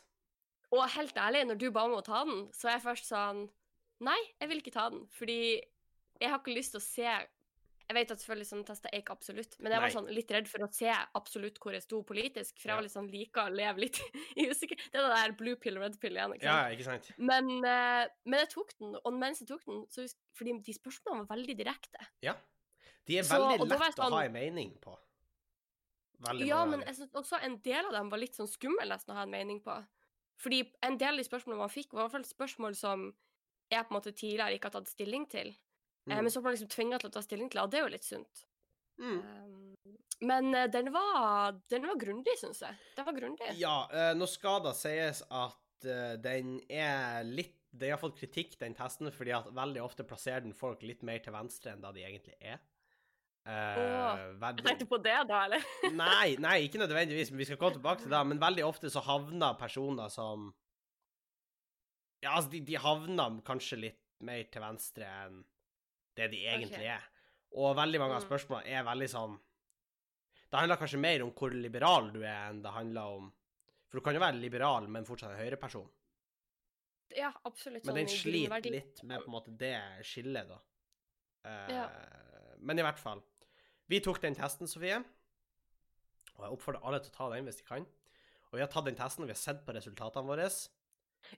[0.71, 3.49] Og helt ærlig, når du ba om å ta den, så er jeg først sånn
[4.01, 5.41] Nei, jeg vil ikke ta den, fordi
[6.21, 9.13] jeg har ikke lyst til å se Jeg vet at selvfølgelig sånne tester er ikke
[9.17, 10.87] absolutt, men jeg var sånn litt redd for å se
[11.19, 13.99] absolutt hvor jeg sto politisk, for jeg var litt sånn liker å leve litt
[14.39, 14.79] i usikker...
[14.79, 16.55] Det er det der blue pill, red pill igjen, ikke sant?
[16.55, 17.09] Ja, ikke sant?
[17.19, 20.07] Men, eh, men jeg tok den, og mens jeg tok den, så
[20.39, 22.07] fordi de spørsmålene var veldig direkte.
[22.23, 22.37] Ja.
[23.09, 24.95] De er veldig så, lett sånn, å ha sånn- en mening på.
[26.21, 28.91] Veldig Ja, mange men jeg synes også en del av dem var litt sånn skummel
[28.93, 29.75] nesten å ha en mening på.
[30.41, 33.09] Fordi en del av de spørsmålene man fikk, var i hvert fall spørsmål som
[33.71, 35.53] jeg på en måte tidligere ikke har tatt stilling til.
[35.53, 35.71] Eh,
[36.09, 36.23] Mm.
[36.23, 37.93] Men så ble man liksom tvinga til å ta stilling til, og det er jo
[37.93, 38.45] litt sunt.
[39.01, 39.19] Mm.
[39.21, 42.77] Um, men eh, den var, den var grundig, syns jeg.
[42.97, 43.49] Den var grundig.
[43.61, 48.57] Ja, eh, nå skal det sies at eh, den er litt De har fått kritikk,
[48.59, 51.93] den testen, fordi at veldig ofte plasserer den folk litt mer til venstre enn da
[51.95, 52.59] de egentlig er.
[53.45, 55.63] Eh, Åh, veldig- tenkte på det, da, eller?
[55.97, 58.19] Nei, nei, ikke nødvendigvis, men vi skal komme tilbake til det.
[58.29, 60.51] Men veldig ofte så havner personer som
[62.21, 65.39] Ja, altså, de, de havner kanskje litt mer til venstre enn
[66.19, 66.91] det de egentlig okay.
[66.99, 67.07] er.
[67.57, 68.27] Og veldig mange av Mm.
[68.29, 69.33] spørsmålene er veldig sånn
[70.51, 73.31] Det handler kanskje mer om hvor liberal du er, enn det handler om
[73.89, 75.89] For du kan jo være liberal, men fortsatt en høyreperson.
[77.17, 77.83] Ja, absolutt.
[77.85, 79.73] Men sånn den sliter litt med på en måte det
[80.07, 80.59] skillet, da.
[81.43, 81.89] Uh, Ja.
[82.61, 83.19] Men i hvert fall.
[83.91, 85.01] Vi tok den testen, Sofie.
[86.37, 87.87] Og jeg oppfordrer alle til å ta den hvis de kan.
[88.51, 90.47] Og vi har tatt den testen, og vi har sett på resultatene våre.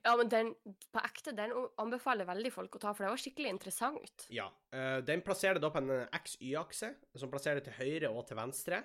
[0.02, 0.52] Ja, men den
[0.94, 4.26] på ekte, den anbefaler veldig folk å ta, for det var skikkelig interessant.
[4.32, 4.46] Ja.
[4.74, 8.38] Uh, den plasserer det da på en XY-akse, som plasserer det til høyre og til
[8.38, 8.80] venstre.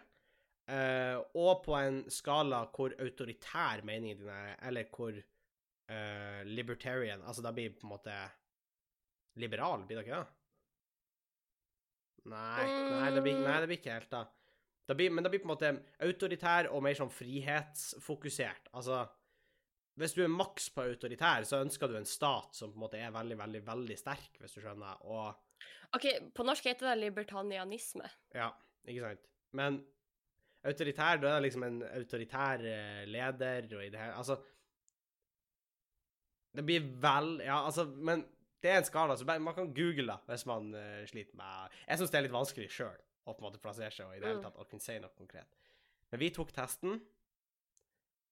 [0.70, 7.42] Uh, og på en skala hvor autoritær meningen din er, eller hvor uh, libertarian Altså
[7.42, 8.18] da blir på en måte
[9.42, 10.39] liberal, blir det ikke det?
[12.30, 14.26] Nei, nei, det blir, nei, det blir ikke helt da.
[14.90, 15.72] det blir, men det blir på en måte
[16.06, 18.72] autoritær og mer sånn frihetsfokusert.
[18.74, 19.04] Altså,
[20.00, 23.02] hvis du er maks på autoritær, så ønsker du en stat som på en måte
[23.02, 25.02] er veldig, veldig, veldig sterk, hvis du skjønner.
[25.10, 28.08] Og OK, på norsk heter det libertanianisme.
[28.38, 28.52] ja,
[28.88, 29.26] ikke sant.
[29.58, 29.82] Men
[30.70, 34.36] autoritær, da er det liksom en autoritær eh, leder og i det her Altså
[36.54, 38.26] Det blir vel Ja, altså, men
[38.64, 42.00] det er en skala, så man kan google da, hvis man uh, sliter med Jeg
[42.02, 44.28] syns det er litt vanskelig sjøl å på en måte plassere seg og i det
[44.28, 44.46] hele Mm.
[44.48, 45.60] tatt å kunne si noe konkret.
[46.12, 47.00] Men vi tok testen,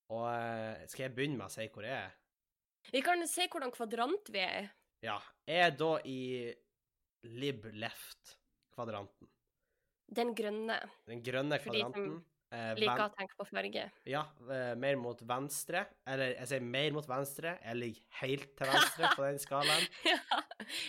[0.09, 2.15] og uh, skal jeg begynne med å si hvor jeg er?
[2.91, 4.69] Vi kan se hvordan kvadrant vi er i.
[5.05, 6.19] Ja, jeg er da i
[7.27, 9.29] lib left-kvadranten.
[10.07, 10.77] Den grønne.
[11.09, 12.13] Den grønne kvadranten.
[12.15, 12.36] Fordi.
[12.53, 13.85] Eh, Liker å tenke på farge.
[14.09, 15.85] Ja, eh, mer mot venstre.
[16.07, 17.55] Eller jeg sier mer mot venstre.
[17.63, 19.89] Jeg ligger helt til venstre på den skalaen.
[20.11, 20.19] ja.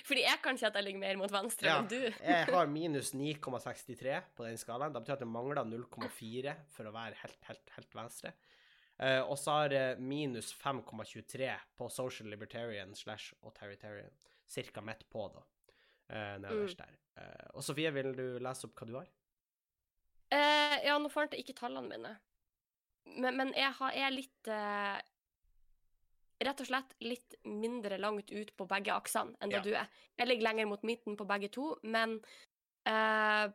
[0.08, 1.98] Fordi jeg kan si at jeg ligger mer mot venstre Ja, enn du.
[2.08, 4.94] Jeg har minus 9,63 på den skalaen.
[4.94, 8.34] Det betyr at det mangler 0,4 for å være helt, helt, helt venstre.
[8.98, 14.10] Eh, og så har jeg minus 5,23 på social libertarian slash authoritarian.
[14.48, 15.44] Cirka midt på, da.
[16.08, 16.68] Uh, mm.
[16.78, 16.94] der.
[17.20, 19.08] Eh, og Sofie, vil du lese opp hva du har?
[20.34, 22.16] Eh, ja, nå fant jeg ikke tallene mine.
[23.16, 24.98] Men, men jeg har, er litt uh,
[26.38, 29.58] Rett og slett litt mindre langt ut på begge aksene enn Ja.
[29.58, 29.88] det du er.
[30.20, 32.18] Jeg ligger lenger mot midten på begge to, men
[32.86, 33.48] uh,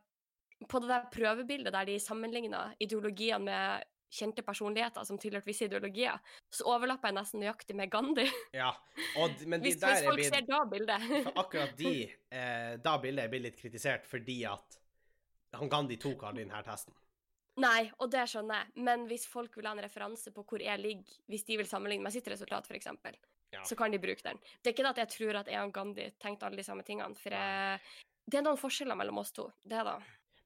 [0.68, 6.20] på det der prøvebildet der de sammenligna ideologiene med kjente personligheter som tilhørte visse ideologier,
[6.54, 8.28] så overlapper jeg nesten nøyaktig med Gandhi.
[8.54, 8.70] Ja,
[9.18, 11.08] og, de Hvis, hvis folk blitt ser da bildet.
[11.34, 11.96] Akkurat de,
[12.30, 14.78] eh, da bildet er blitt litt kritisert fordi at
[15.54, 16.94] han Gandhi tok aldri denne testen.
[17.62, 20.80] Nei, og det skjønner jeg, men hvis folk vil ha en referanse på hvor jeg
[20.82, 22.88] ligger, hvis de vil sammenligne med sitt resultat, f.eks.,
[23.54, 23.62] Ja.
[23.70, 24.39] så kan de bruke den.
[24.63, 26.82] Det er ikke det at jeg tror at jeg og Gandhi tenkte alle de samme
[26.84, 27.80] tingene, for jeg,
[28.26, 29.46] det er noen forskjeller mellom oss to.
[29.63, 30.00] Det da.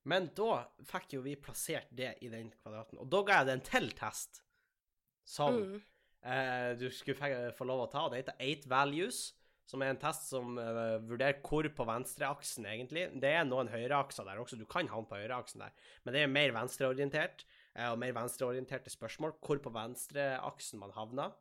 [0.04, 3.54] Men da fikk jo vi plassert det i den kvadraten, og da ga jeg det
[3.56, 4.41] en til test
[5.24, 5.82] som Mm.
[6.24, 8.10] eh, du skulle få lov å ta.
[8.10, 9.34] Det heter Eight Values,
[9.67, 13.08] som er en test som uh, vurderer hvor på venstreaksen, egentlig.
[13.19, 15.75] Det er noen høyreakser der også, du kan havne på høyreaksen der,
[16.06, 17.43] men det er mer venstreorientert,
[17.75, 19.36] uh, og mer venstreorienterte spørsmål.
[19.43, 21.36] Hvor på venstreaksen man havner.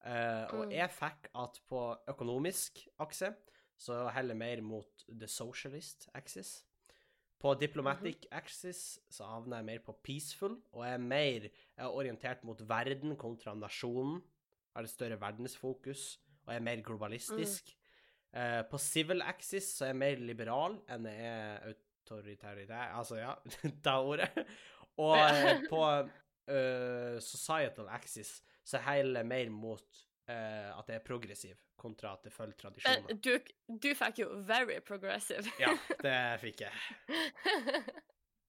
[0.00, 0.56] mm.
[0.56, 0.72] og Mm.
[0.72, 3.34] jeg fikk at på økonomisk akse
[3.80, 6.64] så heller mer mot the socialist axis.
[7.40, 12.60] På diplomatic axis så havner jeg mer på peaceful, og er mer er orientert mot
[12.68, 14.20] verden kontra nasjonen.
[14.74, 17.72] Har et større verdensfokus, og er mer globalistisk.
[18.30, 22.60] Eh, på civil axis så er jeg mer liberal enn jeg er autoritær
[22.94, 23.34] Altså, ja,
[23.84, 24.30] ta ordet.
[25.00, 25.82] Og eh, på
[26.54, 32.26] eh, societal axis så er heller mer mot eh, at jeg er progressiv, kontra at
[32.28, 33.18] det følger tradisjoner.
[33.18, 33.32] Du,
[33.82, 35.46] du fikk jo very progressive.
[35.60, 35.72] Ja,
[36.06, 36.74] det fikk jeg.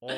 [0.02, 0.18] Og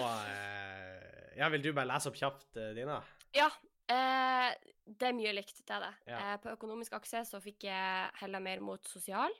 [1.34, 3.02] Ja, vil du bare lese opp kjapt Dina?
[3.36, 3.50] Ja.
[3.92, 4.52] Eh,
[4.84, 5.94] det er mye likt, det er det.
[6.12, 6.20] Ja.
[6.20, 9.34] Eh, på økonomisk akse så fikk jeg heller mer mot sosial.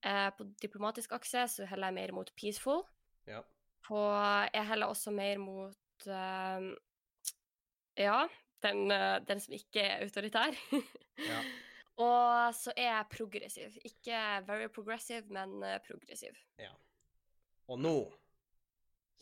[0.00, 2.84] Eh, på diplomatisk akse så heller jeg mer mot peaceful.
[3.28, 3.42] Ja.
[3.84, 3.98] På
[4.52, 6.70] Jeg heller også mer mot eh,
[7.96, 8.28] Ja,
[8.62, 10.56] den, eh, den som ikke er autoritær.
[11.18, 11.42] Ja.
[12.00, 13.74] Og så er jeg progressiv.
[13.84, 16.32] Ikke very progressive, men progressiv.
[16.58, 16.70] Ja.
[17.68, 17.92] Og nå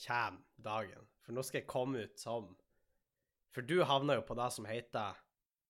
[0.06, 2.52] kommer dagen, for nå skal jeg komme ut som
[3.54, 5.16] For du havner jo på det som heter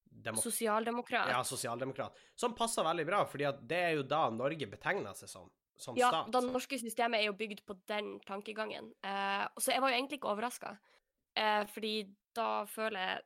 [0.09, 1.29] demo Sosialdemokrat.
[1.31, 5.49] ja, sosialdemokrat, som passer veldig bra, fordi det er jo da Norge betegner seg som,
[5.79, 6.31] som Ja, stat.
[6.33, 8.91] det norske systemet er jo bygd på den tankegangen.
[9.05, 10.73] Uh, så jeg var jo egentlig ikke overraska,
[11.39, 11.93] uh, fordi
[12.35, 13.21] da føler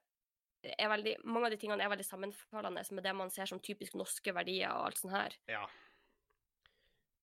[0.63, 3.59] jeg er veldig, Mange av de tingene er veldig sammenfallende med det man ser som
[3.59, 5.33] typisk norske verdier og alt sånt her.
[5.51, 5.65] Ja,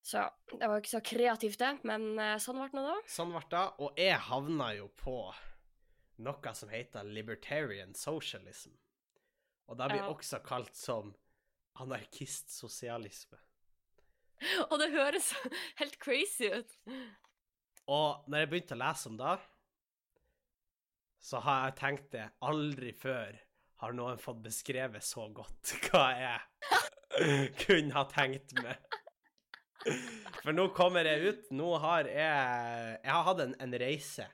[0.05, 2.99] Så det var jo ikke så kreativt, det, men eh, sånn ble det nå da.
[3.09, 3.63] sånn ble det.
[3.85, 5.15] Og jeg havna jo på
[6.25, 8.73] noe som heter libertarian socialism.
[9.71, 10.09] Og det blir Ja.
[10.11, 11.15] også kalt som
[11.81, 13.39] anarkistsosialisme.
[14.71, 15.33] Og det høres
[15.81, 16.77] helt crazy ut.
[17.91, 19.37] Og når jeg begynte å lese om det,
[21.21, 23.37] så har jeg tenkt det aldri før
[23.83, 28.77] har noen fått beskrevet så godt hva jeg kunne ha tenkt meg.
[30.43, 31.47] For nå kommer jeg ut.
[31.57, 34.27] Nå har jeg Jeg har hatt en, en reise,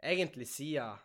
[0.00, 0.96] egentlig siden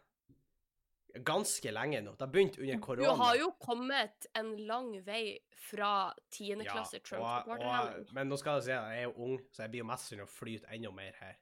[1.28, 2.12] ganske lenge nå.
[2.15, 3.04] Det har begynt under korona.
[3.08, 5.38] Du har jo kommet en lang vei
[5.69, 9.13] fra tiendeklasse Trump og, supporter og, men nå skal jeg si at jeg er jo
[9.28, 11.38] ung, så jeg blir jo mest sannsynlig å flyte enda mer her.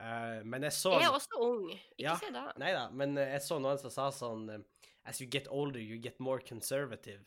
[0.00, 2.14] Uh, men jeg så Jeg er også ung, ikke Ja.
[2.16, 2.44] si det.
[2.62, 4.62] Nei da, men jeg så noen som sa sånn eh,
[5.04, 7.24] As you get older, you get more conservative.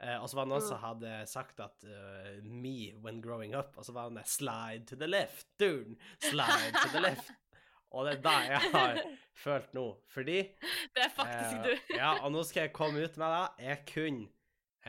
[0.00, 0.68] Uh, og så var det noen Mm.
[0.68, 4.96] som hadde sagt at uh, me when growing up, og så var det slide to
[4.96, 7.30] the left, dude, slide to the left.
[7.90, 8.98] Og det er det jeg har
[9.38, 10.38] følt nå, fordi
[10.94, 11.72] Det er faktisk eh, du.
[12.00, 13.68] Ja, og nå skal jeg komme ut med det.
[13.68, 14.28] Jeg kunne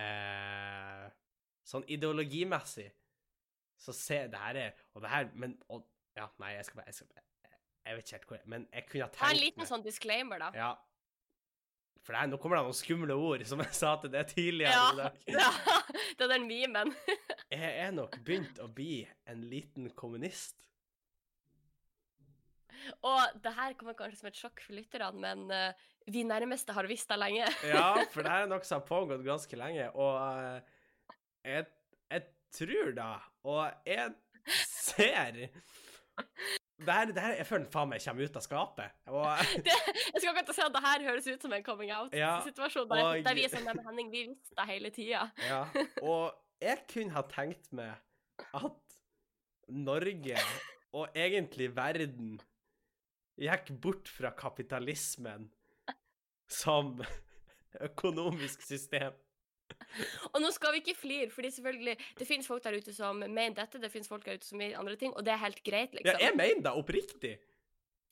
[0.04, 1.06] eh,
[1.70, 2.90] Sånn ideologimessig
[3.80, 5.86] så ser det her er Og det her Men og,
[6.18, 8.68] Ja, nei, jeg skal bare jeg, skal, jeg, jeg vet ikke helt hvor jeg Men
[8.74, 10.50] jeg kunne ha tenkt meg en liten sånn disclaimer, da.
[10.58, 10.72] Ja.
[12.04, 14.72] For det her, nå kommer det noen skumle ord, som jeg sa til det tidligere
[14.72, 15.18] Ja, i dag.
[15.36, 15.50] ja,
[16.18, 16.94] det er den memen.
[17.52, 20.56] Jeg er nok begynt å bli en liten kommunist.
[23.06, 26.88] Og det her kommer kanskje som et sjokk for lytterne, men uh, vi nærmeste har
[26.90, 27.48] visst det lenge.
[27.74, 30.96] Ja, for det her er noe som har pågått ganske lenge, og uh,
[31.46, 31.68] jeg,
[32.12, 32.26] jeg
[32.60, 33.12] tror da,
[33.48, 34.14] og jeg
[34.66, 35.44] ser
[36.80, 38.94] det her, det her, Jeg føler faen meg kommer ut av skapet.
[39.12, 39.26] Og
[39.68, 39.74] Det,
[40.14, 43.24] jeg skal ikke si at det her høres ut som en coming out-situasjon, der, og-
[43.26, 45.26] der vi er sånn med Henning, vi visste det hele tida.
[45.52, 45.66] Ja,
[46.02, 47.94] og jeg kunne ha tenkt meg
[48.56, 48.96] at
[49.70, 50.40] Norge,
[50.96, 52.40] og egentlig verden,
[53.40, 55.50] gikk bort fra kapitalismen
[56.50, 56.98] som
[57.90, 59.18] økonomisk system.
[60.34, 63.54] Og nå skal vi ikke flire, fordi selvfølgelig, det finnes folk der ute som mener
[63.62, 65.94] dette, det finnes folk der ute som mener andre ting, og det er helt greit,
[65.94, 66.18] liksom.
[66.18, 67.38] Ja, jeg mener det oppriktig.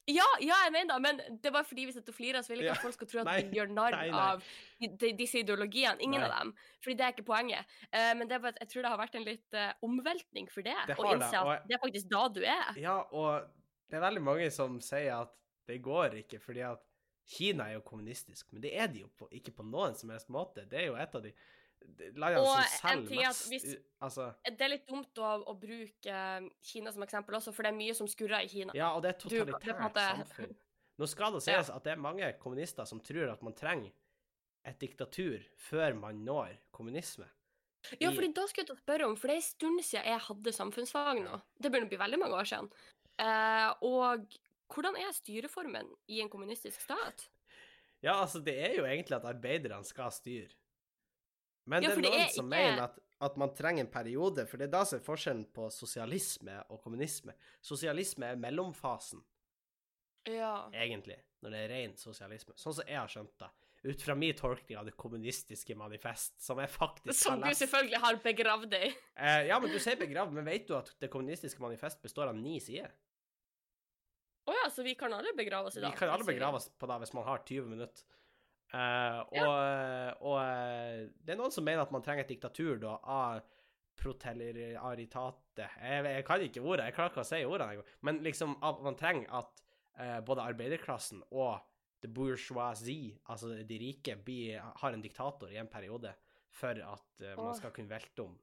[0.08, 2.62] Ja, ja, jeg mener det, men det var fordi vi sitter og flirer, så vil
[2.62, 4.46] jeg ikke Ja, at folk skal tro at nei, vi gjør narr av
[4.80, 6.00] de, disse ideologiene.
[6.00, 6.30] Ingen Nei.
[6.30, 6.54] av dem.
[6.86, 7.76] Fordi det er ikke poenget.
[7.92, 10.78] Uh, men det bare, jeg tror det har vært en litt uh, omveltning for det.
[10.88, 12.80] Det Å innse det, at det er faktisk da du er.
[12.80, 13.52] Ja, og
[13.90, 15.34] det er veldig mange som sier at
[15.68, 16.84] det går ikke, fordi at
[17.28, 20.30] Kina er jo kommunistisk, men det er de jo på, ikke på noen som helst
[20.32, 20.64] måte.
[20.70, 21.34] Det er jo et av de
[21.98, 26.10] de landene som selger er mest hvis- Altså Det er litt dumt å, å bruke
[26.10, 28.74] eh, Kina som eksempel også, for det er mye som skurrer i Kina.
[28.76, 30.56] Ja, og det er totalitært Du- det måte- samfunn.
[30.98, 33.92] Nå skal det sies at det er mange kommunister som tror at man trenger
[34.66, 37.28] et diktatur før man når kommunisme.
[38.02, 40.06] Ja, fordi da skulle jeg til å spørre om, for det er en stund siden
[40.10, 41.42] jeg hadde samfunnsfag nå.
[41.62, 42.72] Det begynner å bli veldig mange år siden.
[43.20, 44.28] Eh, og
[44.74, 47.28] hvordan er styreformen i en kommunistisk stat?
[48.04, 50.50] Ja, altså, det er jo egentlig at arbeiderne skal styre.
[51.66, 53.82] Men Ja, det er er det noen er som ikke- mener at, at man trenger
[53.84, 57.34] en periode, for det er da som er forskjellen på sosialisme og kommunisme.
[57.62, 59.24] Sosialisme er mellomfasen,
[60.28, 60.70] Ja.
[60.74, 62.54] egentlig, når det er ren sosialisme.
[62.56, 63.50] Sånn som jeg har skjønt det.
[63.92, 68.00] Ut fra min tolkning av det kommunistiske manifest, som jeg faktisk Som har du selvfølgelig
[68.02, 68.96] har begravd deg.
[69.16, 72.36] Eh, ja, men du sier begravd, men vet du at det kommunistiske manifest består av
[72.36, 72.92] ni sider?
[74.48, 76.34] Å ja, så vi kan alle begrave oss i Vi kan alle vi.
[76.34, 78.06] begraves på det hvis man har 20 minutter.
[78.68, 82.98] Eh, og, og uh, det er noen som mener at man trenger et diktatur da,
[83.00, 83.46] av
[83.98, 87.94] protellaritate jeg, jeg kan ikke ordet, jeg klarer ikke å si ordene engang.
[88.08, 89.64] Men liksom man trenger at
[90.00, 91.64] uh, både arbeiderklassen og
[92.04, 96.12] the bourgeoisie, altså de rike, blir, har en diktator i en periode
[96.54, 98.36] for at man skal kunne velte om.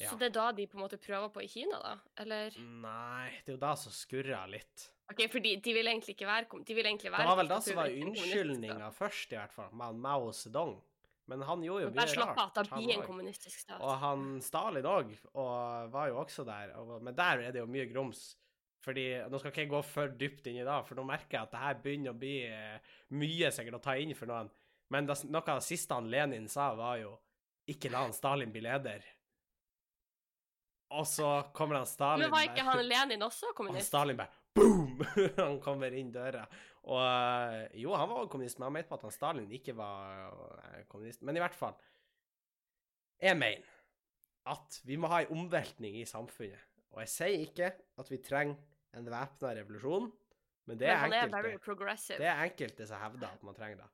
[0.00, 0.08] Ja.
[0.08, 1.96] Så det er da de på en måte prøver på i Kina, da?
[2.22, 2.54] Eller?
[2.56, 4.86] nei, det er jo da som skurrer litt.
[5.10, 7.58] OK, for de, de vil egentlig ikke være De vil egentlig Det var vel det
[7.66, 10.78] som var unnskyldninga først, i hvert fall, med Mao Zedong.
[11.30, 12.54] Men han gjorde jo mye Bare slapp rart.
[12.56, 13.82] da han blir en kommunistisk stat.
[13.82, 16.72] Og han Stalin òg, og var jo også der.
[16.80, 18.32] Og, men der er det jo mye grums.
[18.82, 21.46] Fordi, Nå skal ikke jeg gå for dypt inn i det, for nå merker jeg
[21.46, 24.48] at det her begynner å bli eh, mye sikkert å ta inn for noen.
[24.90, 27.12] Men det, noe av det siste han Lenin sa, var jo
[27.68, 29.04] 'ikke la han Stalin bli leder'.
[30.90, 33.82] Og så kommer han Stalin Men var ikke han Lenin også og han?
[33.84, 35.04] Stalin bare boom!
[35.38, 36.42] han kommer inn døra.
[36.90, 39.76] Og eh, jo, han var også kommunist, men han mente på at han Stalin ikke
[39.78, 40.32] var
[40.64, 41.22] eh, kommunist.
[41.22, 41.76] Men i hvert fall
[43.20, 43.76] Jeg mener
[44.50, 46.66] at vi må ha en omveltning i samfunnet.
[46.90, 48.56] Og jeg sier ikke at vi trenger
[48.98, 50.08] en væpna revolusjon,
[50.66, 53.90] men det er er enkelte, det er enkelte som hevder at man trenger det.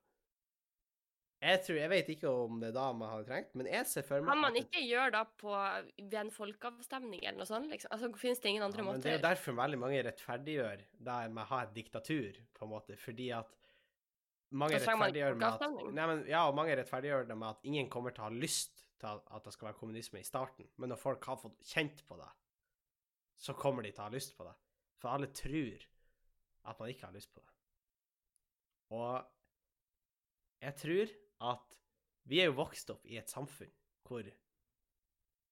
[1.37, 4.05] Jeg, tror, jeg vet ikke om det er da man hadde trengt, men jeg ser
[4.07, 5.51] for meg Kan man ikke gjøre det på,
[5.99, 7.69] ved en folkeavstemning eller noe sånt?
[7.69, 7.91] liksom?
[7.93, 11.17] Altså, Finnes det ingen andre Ja, men det er jo derfor veldig mange rettferdiggjør det
[11.35, 13.53] med å ha et diktatur, på en måte, fordi at
[14.57, 15.77] mange rettferdiggjør med at.
[15.99, 19.21] Nei, men ja, mange rettferdiggjør det med at ingen kommer til å ha lyst til
[19.21, 22.31] at det skal være kommunisme i starten, men når folk har fått kjent på det,
[23.37, 24.55] så kommer de til å ha lyst på det.
[24.97, 25.85] For alle tror
[26.67, 27.53] at man ikke har lyst på det.
[28.97, 29.21] Og
[30.63, 31.77] jeg tror at
[32.27, 33.71] vi er jo vokst opp i et samfunn
[34.07, 34.27] hvor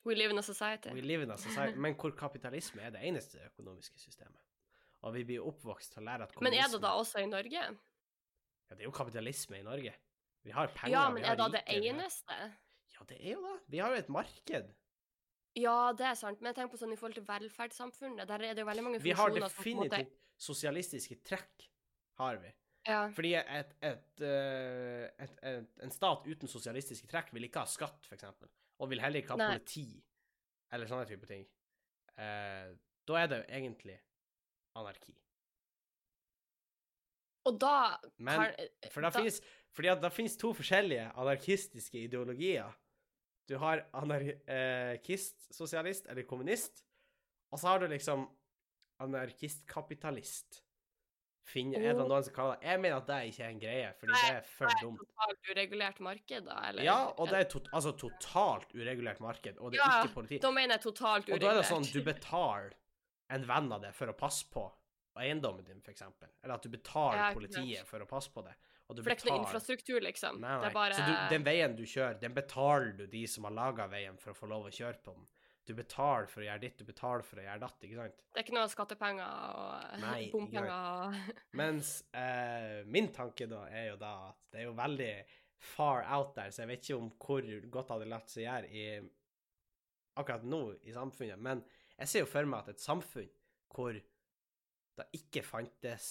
[0.06, 0.91] We live in a society.
[0.93, 4.38] We live in a society, men hvor kapitalisme er det eneste økonomiske systemet.
[5.02, 7.63] Og vi blir oppvokst til å lære at Men er det da også i Norge?
[8.69, 9.93] Ja, det er jo kapitalisme i Norge.
[10.45, 12.38] Vi har penger, Ja, men vi har er det rike, det eneste?
[12.93, 13.56] Ja, det er jo det.
[13.74, 14.69] Vi har jo et marked.
[15.56, 18.28] Ja, det er sant, men jeg tenker på sånn i forhold til velferdssamfunnet.
[18.28, 21.17] Der er det jo veldig mange Vi har funksjoner som på en måte definitivt sosialistiske
[21.26, 21.67] trekk,
[22.19, 22.52] har vi.
[22.88, 23.08] Ja.
[23.15, 28.08] Fordi et, et, eh, et, et, en stat uten sosialistiske trekk vil ikke ha skatt,
[28.13, 28.50] eksempel.
[28.80, 29.52] Og vil heller ikke ha Nei.
[29.56, 29.88] politi,
[30.74, 31.43] eller sånne type ting.
[32.15, 32.69] Eh,
[33.06, 33.98] da er det jo egentlig
[34.76, 35.13] anarki.
[37.45, 37.76] Og da
[38.17, 38.52] Men kan,
[38.91, 39.38] For da, da- finnes,
[39.76, 42.69] fordi at det finnes to forskjellige anarkistiske ideologier.
[43.45, 46.86] Du har anarkist-sosialist, eller kommunist,
[47.52, 48.26] og så har du liksom
[49.00, 50.64] anarkist-kapitalist.
[51.45, 53.89] Finner, er det noen som kaller det Jeg mener at det ikke er en greie,
[53.99, 55.03] fordi Nei, det er for er dumt.
[55.03, 56.55] totalt uregulert marked, da?
[56.69, 56.88] Eller?
[56.88, 60.39] Ja, og det er to, altså totalt uregulert marked, og det er Ja, ikke politi.
[60.41, 61.38] Da mener jeg totalt uregulert.
[61.38, 62.73] Og da er det sånn du betaler
[63.36, 64.65] en venn av deg for å passe på
[65.21, 66.29] eiendommen din, eksempel.
[66.43, 68.55] Eller at du betaler politiet for å passe på det.
[68.89, 70.41] Og du For det er ikke noe infrastruktur, liksom.
[70.41, 70.60] Nei, nei.
[70.62, 73.55] Det er bare Så du, den veien du kjører, den betaler du de som har
[73.55, 75.25] laga veien, for å få lov å kjøre på den.
[75.65, 78.19] Du betaler for å gjøre ditt, du betaler for å gjøre datt, ikke sant?
[78.30, 83.89] Det er ikke noe skattepenger og Nei, bompenger og Mens eh, min tanke da er
[83.89, 85.12] jo da at det er jo veldig
[85.65, 88.69] far out der, så jeg vet ikke om hvor godt det hadde latt seg gjøre
[88.69, 88.86] i
[90.15, 91.63] akkurat nå i samfunnet, men
[91.95, 93.32] jeg ser jo for meg at et samfunn
[93.75, 93.97] hvor
[94.95, 96.10] det ikke fantes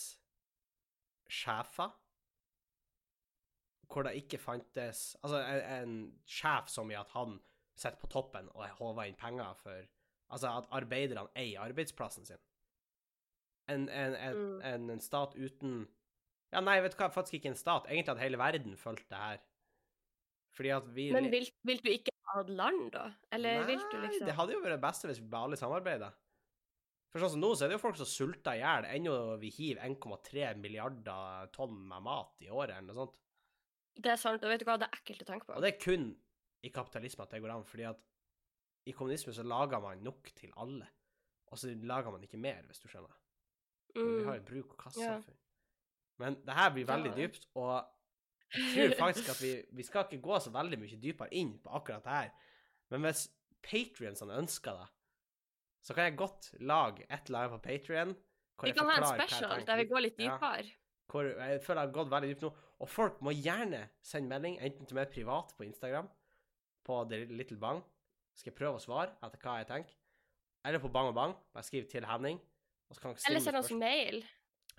[1.31, 1.93] sjefer,
[3.88, 5.94] hvor det ikke fantes Altså en, en
[6.29, 7.38] sjef som i at han
[7.75, 9.85] sitter på toppen og håver inn penger for
[10.35, 12.38] Altså at arbeiderne eier arbeidsplassen sin.
[13.68, 14.90] En, en, en, Mm.
[14.90, 15.87] en, stat uten
[16.52, 17.87] Ja, nei, vet du hva, faktisk ikke en stat.
[17.90, 19.38] Egentlig at hele verden fulgte det her.
[20.56, 23.04] Fordi at vi Men vil, vil du ikke ha et land, da?
[23.33, 25.60] Eller Nei, vil du liksom det hadde jo vært det beste hvis vi bare alle
[25.60, 26.12] samarbeida.
[27.12, 29.52] For sånn som nå, så er det jo folk som sulter i hjel ennå vi
[29.54, 33.18] hiver 1,3 milliarder tonn med mat i året, eller noe sånt.
[33.94, 35.54] Det er sant, og vet du hva, det er ekkelt å tenke på.
[35.54, 36.08] Og det er kun
[36.65, 37.96] i kapitalisme at det går an, fordi at
[38.87, 40.87] i kommunisme så lager man nok til alle,
[41.52, 43.15] og så lager man ikke mer, hvis du skjønner.
[43.94, 44.27] Men vi Mm.
[44.27, 45.00] har jo bruk- og kasse.
[45.00, 45.23] Yeah.
[46.19, 47.17] Men det her blir veldig Ja.
[47.17, 47.85] dypt, og
[48.54, 51.71] jeg tror faktisk at vi, vi skal ikke gå så veldig mye dypere inn på
[51.71, 52.31] akkurat det her.
[52.90, 53.29] Men hvis
[53.62, 54.88] patrionsene ønsker det,
[55.83, 58.15] så kan jeg godt lage et eller annet på Patrion.
[58.62, 60.37] Vi kan ha en special der vi går litt Ja.
[60.37, 60.71] dypere.
[61.10, 62.56] Hvor jeg føler jeg har gått veldig dypt nå.
[62.81, 66.08] Og folk må gjerne sende melding, enten til meg privat på Instagram,
[66.85, 67.83] på The Little Bang.
[68.35, 69.95] Skal jeg prøve å svare etter hva jeg tenker.
[70.65, 71.35] Eller på Bang og Bang.
[71.55, 72.41] Bare skriv til Henning.
[72.91, 74.23] Og så kan Eller send oss mail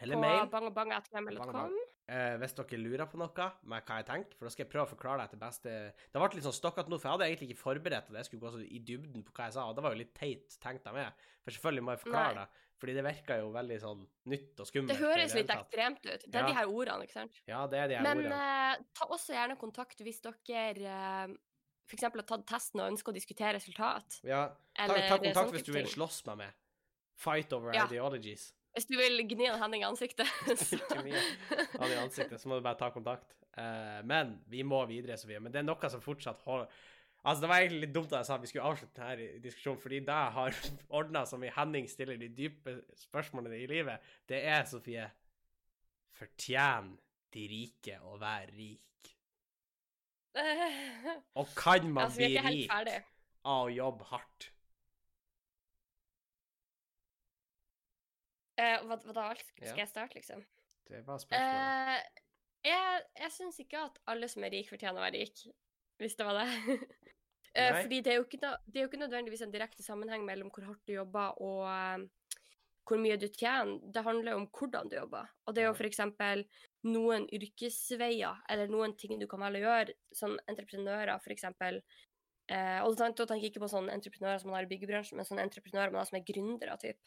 [0.01, 0.47] Eller på mail.
[0.51, 1.75] bangobang.gmail.com.
[2.05, 4.85] Uh, hvis dere lurer på noe med hva jeg tenker, for da skal jeg prøve
[4.85, 5.71] å forklare det etter beste
[6.13, 8.43] Det ble litt sånn stokkete nå, for jeg hadde egentlig ikke forberedt at jeg skulle
[8.43, 10.85] gå så i dybden på hva jeg sa, og det var jo litt teit tenkt
[10.85, 11.23] av meg.
[11.41, 12.43] For selvfølgelig må jeg forklare Nei.
[12.45, 14.03] det, fordi det virka jo veldig sånn
[14.35, 14.93] nytt og skummelt.
[14.93, 15.65] Det høres det litt tatt.
[15.65, 16.27] ekstremt ut.
[16.29, 16.45] Det er Ja.
[16.51, 17.41] de her ordene, ikke sant?
[17.49, 18.43] Ja, det er de her Men ordene.
[18.77, 21.35] eh, ta også gjerne kontakt hvis dere eh,
[21.85, 22.03] f.eks.
[22.07, 24.19] har tatt testen og ønsker å diskutere resultat.
[24.25, 26.55] Ja, ta, ta kontakt hvis du vil slåss med meg.
[27.15, 27.85] Fight over Ja.
[27.87, 28.49] ideologies.
[28.75, 30.27] Hvis du vil gni en Henning i ansiktet.
[30.59, 31.21] så- Ikke mye.
[31.87, 33.31] I ansiktet, så må du bare ta kontakt.
[33.55, 35.39] Uh, men vi må videre, Sofie.
[35.39, 36.67] Men det er noe som fortsatt holder
[37.25, 39.79] Altså, Det var egentlig litt dumt da jeg sa at vi skulle avslutte denne diskusjonen,
[39.81, 40.57] fordi det har
[40.99, 45.07] ordna som i Henning stiller de dype spørsmålene i livet, det er, Sofie
[46.15, 46.93] Fortjener
[47.33, 48.94] de rike å være rik?
[50.35, 52.71] Og kan man altså, bli rik
[53.45, 54.49] av å jobbe hardt?
[58.59, 59.25] Eh, hva, hva da?
[59.39, 59.75] Skal Ja.
[59.81, 60.43] jeg starte, liksom?
[60.87, 61.99] Det var spørsmålet.
[61.99, 62.21] Eh,
[62.65, 65.43] jeg jeg syns ikke at alle som er rik, fortjener å være rik,
[65.99, 66.47] hvis det var det.
[67.55, 70.49] Eh, Fordi det er, jo ikke, det er jo ikke nødvendigvis en direkte sammenheng mellom
[70.51, 72.41] hvor hardt du jobber og eh,
[72.83, 73.79] hvor mye du tjener.
[73.95, 75.29] Det handler jo om hvordan du jobber.
[75.47, 76.01] Og det er jo for f.eks.
[76.85, 81.47] noen yrkesveier, eller noen ting du kan velge å gjøre, som entreprenører f.eks.
[82.45, 85.25] Eh, og da tenker jeg ikke på sånne entreprenører som man har i byggebransjen, men
[85.25, 86.99] sånne entreprenører man har som er gründere, typ.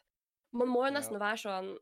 [0.53, 0.97] Man må jo Ja.
[0.99, 1.76] nesten være sånn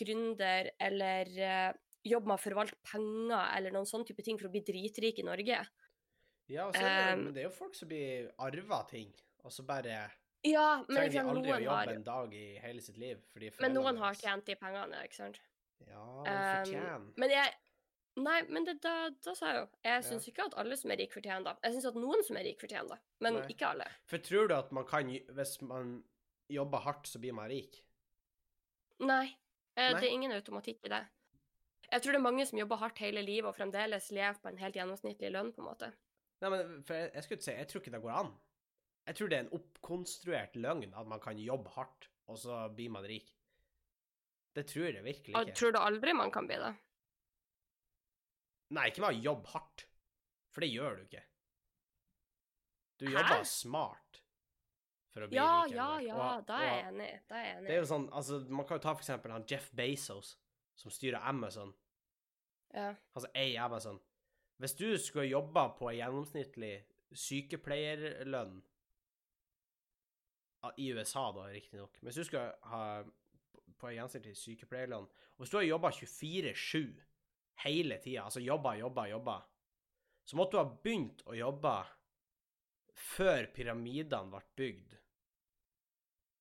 [0.00, 1.72] gründer eller eh,
[2.06, 5.26] jobbe med å forvalte penger eller noen sånne type ting for å bli dritrik i
[5.26, 5.58] Norge.
[6.48, 9.10] Ja, det, Um, men det er jo folk som blir arva ting,
[9.42, 10.12] og så bare
[10.46, 13.18] Ja, men trenger de aldri å jobbe har, en dag i hele sitt liv.
[13.60, 15.40] Men noen har tjent de pengene, ikke sant.
[15.86, 17.06] Ja, Um, fortjener.
[17.16, 17.54] Men jeg
[18.16, 20.00] Nei, men det, da, da sa jeg jo Jeg Ja.
[20.08, 21.56] syns ikke at alle som er rik, fortjener det.
[21.66, 23.42] Jeg syns at noen som er rik, fortjener det, men Nei.
[23.52, 23.84] ikke alle.
[24.08, 26.02] For tror du at man kan, hvis man
[26.48, 27.82] jobber hardt, så blir man rik?
[29.04, 29.36] Nei.
[29.76, 30.00] Eh, Nei.
[30.00, 31.02] Det er ingen automatikk i det.
[31.92, 34.58] Jeg tror det er mange som jobber hardt hele livet og fremdeles lever på en
[34.58, 35.92] helt gjennomsnittlig lønn, på en måte.
[36.40, 38.32] Nei, men for jeg, jeg skulle ikke si, jeg tror ikke det går an.
[39.06, 42.90] Jeg tror det er en oppkonstruert løgn at man kan jobbe hardt, og så blir
[42.90, 43.35] man rik.
[44.56, 45.54] Det tror jeg virkelig ikke.
[45.58, 46.72] tror du aldri man kan bli det?
[48.76, 49.84] Nei, ikke med å jobbe hardt.
[50.54, 51.22] For det gjør du ikke.
[52.98, 53.12] Du Hæ?
[53.18, 54.22] jobber smart
[55.12, 55.74] for å bli Ja, rik.
[55.76, 57.10] ja, ja, ja, da er jeg enig.
[57.28, 59.44] Da er jeg Det er jo sånn, altså, Man kan jo ta for eksempel han
[59.48, 60.36] Jeff Bezos,
[60.74, 61.74] som styrer Amazon.
[62.74, 62.94] Ja.
[63.14, 64.00] Altså ei Amazon.
[64.58, 68.62] Hvis du skulle jobba på en gjennomsnittlig sykepleierlønn
[70.78, 72.00] I USA, da, riktignok.
[72.02, 73.04] Men hvis du skulle ha
[73.80, 76.80] på genser til sykepleierlønn Og hvis du har jobba 24-7
[77.64, 79.36] hele tida, altså jobba, jobba, jobba,
[80.26, 81.74] så måtte du ha begynt å jobbe
[82.96, 84.96] før pyramidene ble bygd,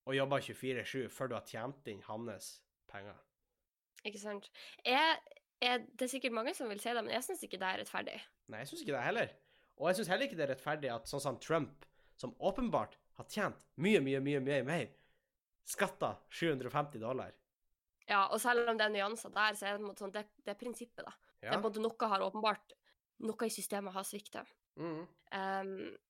[0.05, 2.51] og jobba 24-7 før du har tjent inn hans
[2.91, 3.17] penger.
[4.05, 4.51] Ikke sant.
[4.85, 5.17] Jeg,
[5.63, 7.81] jeg, det er sikkert mange som vil si det, men jeg syns ikke det er
[7.81, 8.19] rettferdig.
[8.53, 9.33] Nei, jeg syns ikke det heller.
[9.75, 11.87] Og jeg syns heller ikke det er rettferdig at sånn som Trump,
[12.21, 14.85] som åpenbart har tjent mye, mye, mye, mye mer,
[15.65, 17.33] skatta 750 dollar.
[18.05, 20.59] Ja, og selv om det er nyanser der, så er det, sånn, det, det er
[20.59, 21.15] prinsippet, da.
[21.45, 22.73] Det er noe har åpenbart
[23.23, 24.41] Noe i systemet har svikta.
[24.75, 25.05] Mm.
[25.31, 25.69] Um,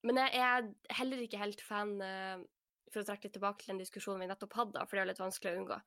[0.10, 2.40] men jeg er heller ikke helt fan uh,
[2.90, 5.22] For å trekke litt tilbake til den diskusjonen vi nettopp hadde, for det er litt
[5.22, 5.78] vanskelig å unngå.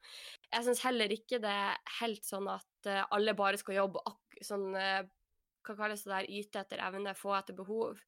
[0.52, 4.38] Jeg syns heller ikke det er helt sånn at uh, alle bare skal jobbe ak
[4.46, 5.02] sånn uh,
[5.66, 6.30] Hva kalles det der?
[6.38, 7.98] Yte etter evne, få etter behov.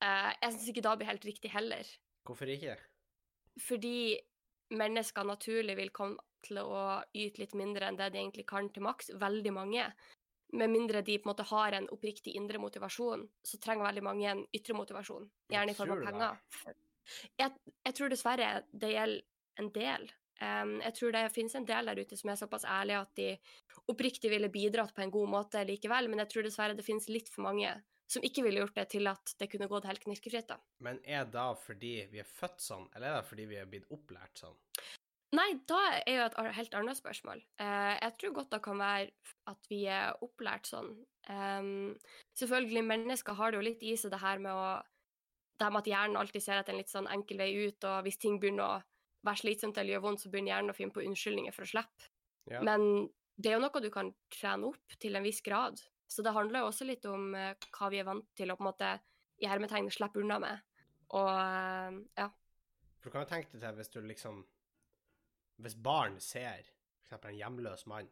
[0.00, 1.88] Eh, jeg syns ikke da blir helt riktig heller.
[2.28, 2.76] Hvorfor ikke?
[3.60, 4.16] Fordi
[4.70, 8.84] mennesker naturlig vil komme til å yte litt mindre enn det de egentlig kan til
[8.86, 9.12] maks.
[9.20, 9.88] Veldig mange.
[10.56, 14.30] Med mindre de på en måte har en oppriktig indre motivasjon, så trenger veldig mange
[14.30, 15.28] en ytre motivasjon.
[15.52, 16.80] Gjerne i form av penger.
[17.38, 17.54] Jeg,
[17.86, 20.10] jeg tror dessverre det gjelder en del.
[20.40, 23.28] Um, jeg tror det finnes en del der ute som er såpass ærlige at de
[23.92, 27.28] oppriktig ville bidratt på en god måte likevel, men jeg tror dessverre det finnes litt
[27.28, 27.74] for mange
[28.10, 30.48] som ikke ville gjort det til at det kunne gått helt knirkefritt.
[30.50, 30.58] da.
[30.82, 33.90] Men er det fordi vi er født sånn, eller er det fordi vi er blitt
[33.94, 34.56] opplært sånn?
[35.38, 37.42] Nei, da er jo et helt annet spørsmål.
[37.62, 40.96] Eh, jeg tror godt det kan være at vi er opplært sånn.
[42.34, 44.80] Selvfølgelig, mennesker har det jo litt i seg det her med å
[45.60, 48.06] Det her med at hjernen alltid ser etter en litt sånn enkel vei ut, og
[48.06, 48.78] hvis ting begynner å
[49.28, 52.06] være slitsomt eller gjør vondt, så begynner hjernen å finne på unnskyldninger for å slippe.
[52.48, 52.62] Ja.
[52.64, 55.82] Men det er jo noe du kan trene opp til en viss grad.
[56.10, 58.64] Så det handler jo også litt om eh, hva vi er vant til å på
[58.64, 58.90] en måte
[59.40, 60.64] i hermetegn slippe unna med.
[61.14, 62.26] Og eh, ja.
[63.00, 64.40] For du kan jo tenke deg til hvis du liksom
[65.60, 66.66] Hvis barn ser
[67.02, 68.08] eksempel en hjemløs mann,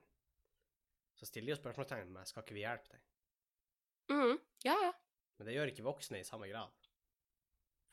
[1.17, 3.05] så stiller de jo spørsmålstegn med skal ikke vi hjelpe deg?
[4.13, 4.39] Mhm.
[4.67, 4.93] Ja, ja.
[5.39, 6.89] Men det gjør ikke voksne i samme grad.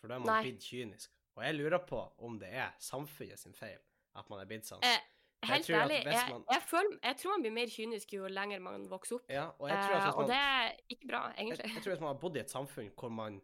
[0.01, 1.13] For da er man blitt kynisk.
[1.35, 3.81] Og jeg lurer på om det er samfunnet sin feil
[4.15, 4.83] at man er blitt sånn.
[4.85, 5.01] Eh,
[5.43, 8.59] helt jeg ærlig, jeg, man- jeg, føler, jeg tror man blir mer kynisk jo lenger
[8.59, 9.25] man vokser opp.
[9.29, 11.73] Ja, og jeg tror at Eh, og det er ikke bra, egentlig.
[11.73, 13.41] jeg tror hvis man har bodd i et samfunn hvor man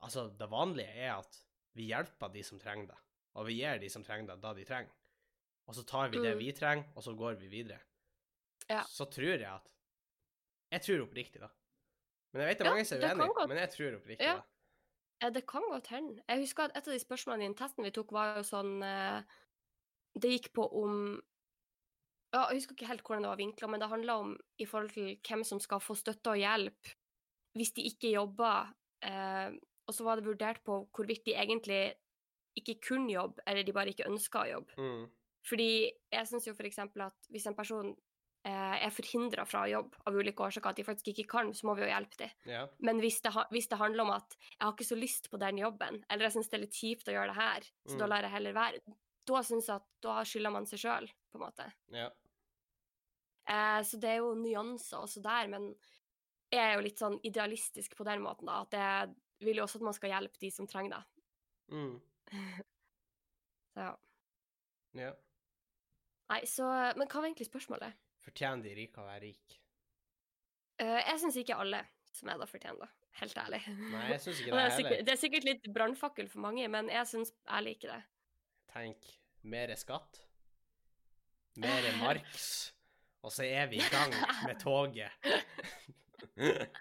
[0.00, 1.36] Altså, det vanlige er at
[1.74, 2.96] vi hjelper de som trenger det,
[3.34, 4.92] og vi gir de som trenger det, da de trenger.
[5.66, 6.38] Og så tar vi det Mm.
[6.38, 7.78] vi trenger, og så går vi videre.
[8.70, 8.82] Ja.
[8.86, 9.74] Så tror jeg at
[10.70, 11.48] Jeg tror oppriktig, da.
[12.32, 14.20] Men jeg vet det er Ja, mange som er uenige, godt- men jeg tror oppriktig
[14.26, 14.40] Ja.
[15.20, 16.22] Eh, Det kan godt hende.
[16.28, 18.82] Jeg husker at et av de spørsmålene i den testen vi tok, var jo sånn
[18.84, 19.22] eh,
[20.14, 21.20] Det gikk på om
[22.34, 24.90] ja, Jeg husker ikke helt hvordan det var vinkla, men det handla om i forhold
[24.92, 26.90] til hvem som skal få støtte og hjelp
[27.56, 28.68] hvis de ikke jobber.
[29.02, 29.54] Eh,
[29.88, 31.94] og så var det vurdert på hvorvidt de egentlig
[32.58, 34.76] ikke kunne jobbe, eller de bare ikke ønska å jobbe.
[34.76, 35.06] Mm.
[35.48, 35.70] Fordi
[36.12, 37.94] jeg syns jo eksempel at hvis en person
[38.44, 41.66] eh, er forhindra fra å jobbe av ulike årsaker, at de faktisk ikke kan, så
[41.66, 42.34] må vi jo hjelpe dem.
[42.50, 42.66] Ja.
[42.84, 45.62] Men hvis det, hvis det handler om at jeg har ikke så lyst på den
[45.62, 48.10] jobben, eller jeg syns det er litt kjipt å gjøre det her, så da Mm.
[48.12, 48.96] lar jeg heller være,
[49.28, 51.68] da syns jeg at da skylder man seg sjøl, på en måte.
[51.94, 52.08] ja.
[53.48, 55.70] Eh, så det er jo nyanser også der, men
[56.52, 59.80] jeg er jo litt sånn idealistisk på den måten, da, at jeg vil jo også
[59.80, 61.22] at man skal hjelpe de som trenger det.
[61.72, 61.94] Mm.
[63.72, 63.94] Så ja.
[64.98, 65.10] ja.
[66.28, 66.66] Nei, så
[66.96, 67.96] Men hva var egentlig spørsmålet?
[68.20, 69.58] Fortjener de rike å være rik?
[70.82, 72.90] Eh, jeg syns ikke alle som er da fortjener det.
[73.20, 73.60] Helt ærlig.
[73.92, 74.76] Nei, jeg syns ikke det det, er heller.
[74.80, 78.00] sikkert, det er sikkert litt brannfakkel for mange, men jeg syns ærlig ikke det.
[78.74, 79.08] Tenk
[79.42, 80.22] mer skatt,
[81.58, 82.72] mer Marx,
[83.22, 84.14] og så er vi i gang
[84.46, 85.10] med toget.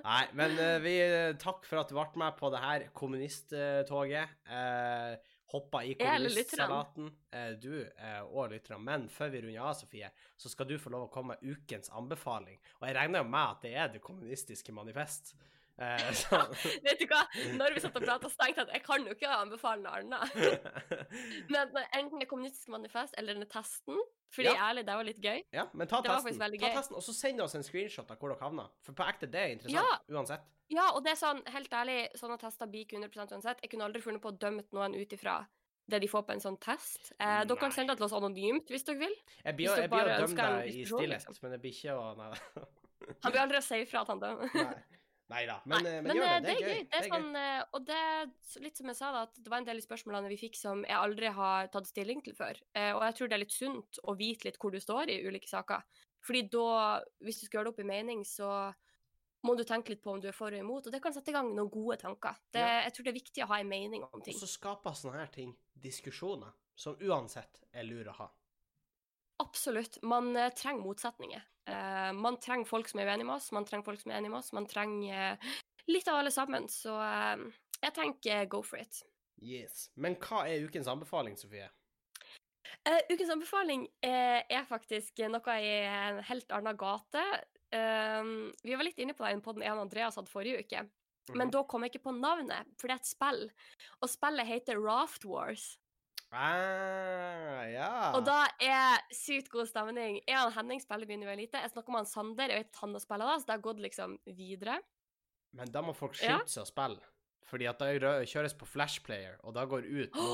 [0.00, 0.94] Nei, men eh, vi
[1.42, 4.32] Takk for at du ble med på det her kommunisttoget.
[4.48, 5.18] Uh,
[5.50, 8.80] hoppa i kommunistsalaten, eh, du eh, og lytterne.
[8.84, 11.90] Men før vi runder av, Sofie, så skal du få lov å komme med ukens
[11.96, 12.60] anbefaling.
[12.78, 15.34] Og jeg regner jo med at det er Det kommunistiske manifest.
[15.80, 16.10] Eh,
[16.84, 17.22] Vet du hva?
[17.56, 20.34] Når vi satt og prata, tenkte jeg at jeg kan jo ikke anbefale noe annet.
[21.52, 23.96] Men enten det kommunistiske manifest eller denne testen,
[24.34, 24.68] fordi Ja.
[24.68, 25.40] ærlig, det var litt gøy.
[25.56, 26.36] Ja, men ta testen.
[26.38, 28.68] Ta testen, og så send oss en screenshot av hvor dere havna.
[28.86, 30.44] For på ekte, det er interessant uansett.
[30.70, 33.64] Ja, og det er sånn, helt ærlig, sånne tester blir ikke 100% uansett.
[33.64, 35.40] Jeg kunne aldri funnet på å dømme noen ut ifra
[35.90, 37.10] det de får på en sånn test.
[37.18, 39.16] Eh, dere kan sende det til oss anonymt hvis dere vil.
[39.42, 41.40] Jeg blir jeg blir å dømme deg i stillhet, liksom.
[41.42, 42.30] men jeg blir ikke å Nei
[43.24, 44.54] Han blir aldri å si ifra at han dømmer.
[44.54, 44.99] Nei.
[45.30, 45.60] Nei da.
[45.64, 46.42] Men, Nei, men, men, gjør eh, det.
[46.42, 46.84] Det er gøy.
[46.90, 49.62] Det er sånn, eh, og det er litt som jeg sa, da, at det var
[49.62, 52.58] en del i spørsmålene vi fikk som jeg aldri har tatt stilling til før.
[52.74, 55.20] Eh, og jeg tror det er litt sunt å vite litt hvor du står i
[55.26, 55.86] ulike saker.
[56.26, 56.70] Fordi da,
[57.24, 58.50] hvis du skal gjøre det opp i mening, så
[59.46, 61.32] må du tenke litt på om du er for og imot, og det kan sette
[61.32, 62.36] i gang noen gode tanker.
[62.52, 62.82] Det, Ja.
[62.84, 64.34] Jeg tror det er viktig å ha en mening om ting.
[64.36, 68.28] Og så skaper sånne her ting diskusjoner som uansett er lur å ha.
[69.40, 69.98] Absolutt.
[70.02, 71.42] Man uh, trenger motsetninger.
[71.70, 74.32] Uh, man trenger folk som er uenige med oss, man trenger folk som er enige
[74.32, 75.52] med oss, man trenger uh,
[75.88, 76.68] litt av alle sammen.
[76.68, 76.92] Så
[77.80, 79.02] jeg tenker go for it.
[79.40, 79.88] Yes.
[79.96, 81.70] Men hva er ukens anbefaling, Sofie?
[83.10, 87.24] Ukens anbefaling er faktisk noe i en helt annen gate.
[87.72, 90.84] Vi var litt inne på det i den ene Andreas hadde forrige uke,
[91.32, 91.54] men Mhm.
[91.56, 93.42] da kom jeg ikke på navnet, for det er et spill.
[94.02, 95.78] Og spillet heter Raft Wars.
[96.30, 97.90] Ah, ja.
[98.14, 100.20] Og da er sykt god stemning.
[100.28, 101.62] Jeg og Henning spiller begynner jo lite.
[101.64, 103.82] Jeg snakker med han Sander, jeg vet han har spilt, da, så det har gått
[103.82, 104.76] liksom videre.
[105.58, 107.02] Men da må folk skynde seg å spille.
[107.50, 110.26] Fordi at det kjøres på flashplayer, og da går ut nå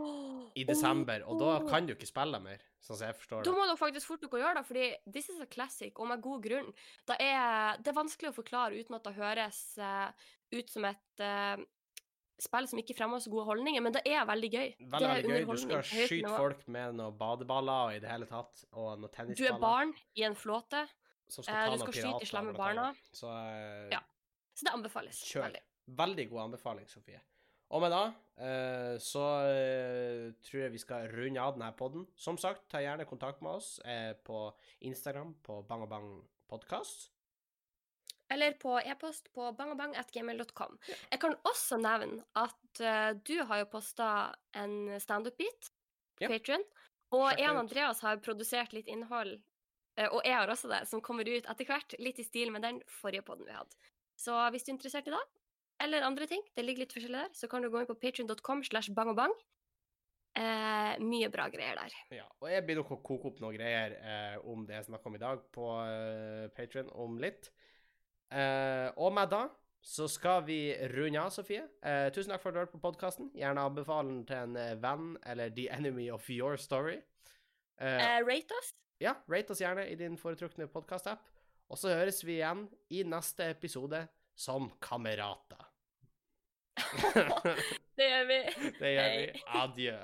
[0.60, 1.66] i desember, og da Oh.
[1.66, 3.48] kan du ikke spille mer, sånn som jeg forstår det.
[3.50, 6.22] Da må dere faktisk fort dere gjøre det, fordi this is a classic, og med
[6.22, 6.70] god grunn.
[7.18, 10.14] Er, det er vanskelig å forklare uten at det høres uh,
[10.54, 11.58] ut som et eh,
[12.42, 14.68] spill som ikke fremmer så gode holdninger, men det er veldig gøy.
[14.80, 15.46] Veldig, det er veldig gøy.
[15.50, 19.40] Du skal skyte folk med noen badeballer og i det hele tatt, og noen tennisballer.
[19.40, 20.84] Du er barn i en flåte,
[21.30, 22.90] som skal ta du skal skyte de slemme barna.
[23.12, 24.00] Så eh, Ja.
[24.54, 25.24] så det anbefales.
[25.30, 25.48] kjør.
[25.48, 25.64] veldig.
[26.00, 27.20] Veldig god anbefaling, Sofie.
[27.70, 28.02] Og med da
[28.42, 32.06] eh, så eh, tror jeg vi skal runde av denne podden.
[32.18, 34.48] Som sagt, ta gjerne kontakt med oss eh, på
[34.80, 36.08] Instagram på Bang og Bang
[36.50, 37.12] podkast.
[38.30, 40.78] Eller på e-post på bangabang.gmail.com.
[41.10, 44.08] Jeg kan også nevne at uh, du har jo posta
[44.56, 45.72] en standup-bit
[46.20, 46.28] Ja.
[46.28, 46.62] Patreon.
[47.16, 47.40] Og ut.
[47.64, 49.38] Andreas har produsert litt innhold,
[49.98, 52.62] uh, og jeg har også det, som kommer ut etter hvert, litt i stil med
[52.62, 53.90] den forrige podden vi hadde.
[54.20, 55.24] Så hvis du er interessert i det,
[55.80, 58.62] eller andre ting, det ligger litt forskjellig der, så kan du gå inn på patreon.com
[58.68, 59.32] slash bangabang.
[60.38, 61.94] Eh, mye bra greier der.
[62.20, 65.08] Ja, og jeg blir nok å koke opp noen greier eh, om det jeg har
[65.08, 67.50] om i dag, på eh, Patreon om litt.
[68.30, 69.46] Eh, og med da
[69.82, 70.58] så skal vi
[70.92, 71.62] runde av, Sofie.
[71.82, 73.30] Eh, tusen takk for at du hørte på podkasten.
[73.34, 76.98] Gjerne anbefale den til en eh, venn eller the enemy of your story.
[77.80, 78.74] Eh, Eh, rate oss.
[79.00, 81.24] ja, rate oss gjerne i din foretrukne podkast-app.
[81.70, 84.02] Og så høres vi igjen i neste episode
[84.36, 85.64] som kamerater.
[88.00, 88.38] Det gjør vi.
[88.80, 89.42] det gjør vi.
[89.60, 89.96] Adjø.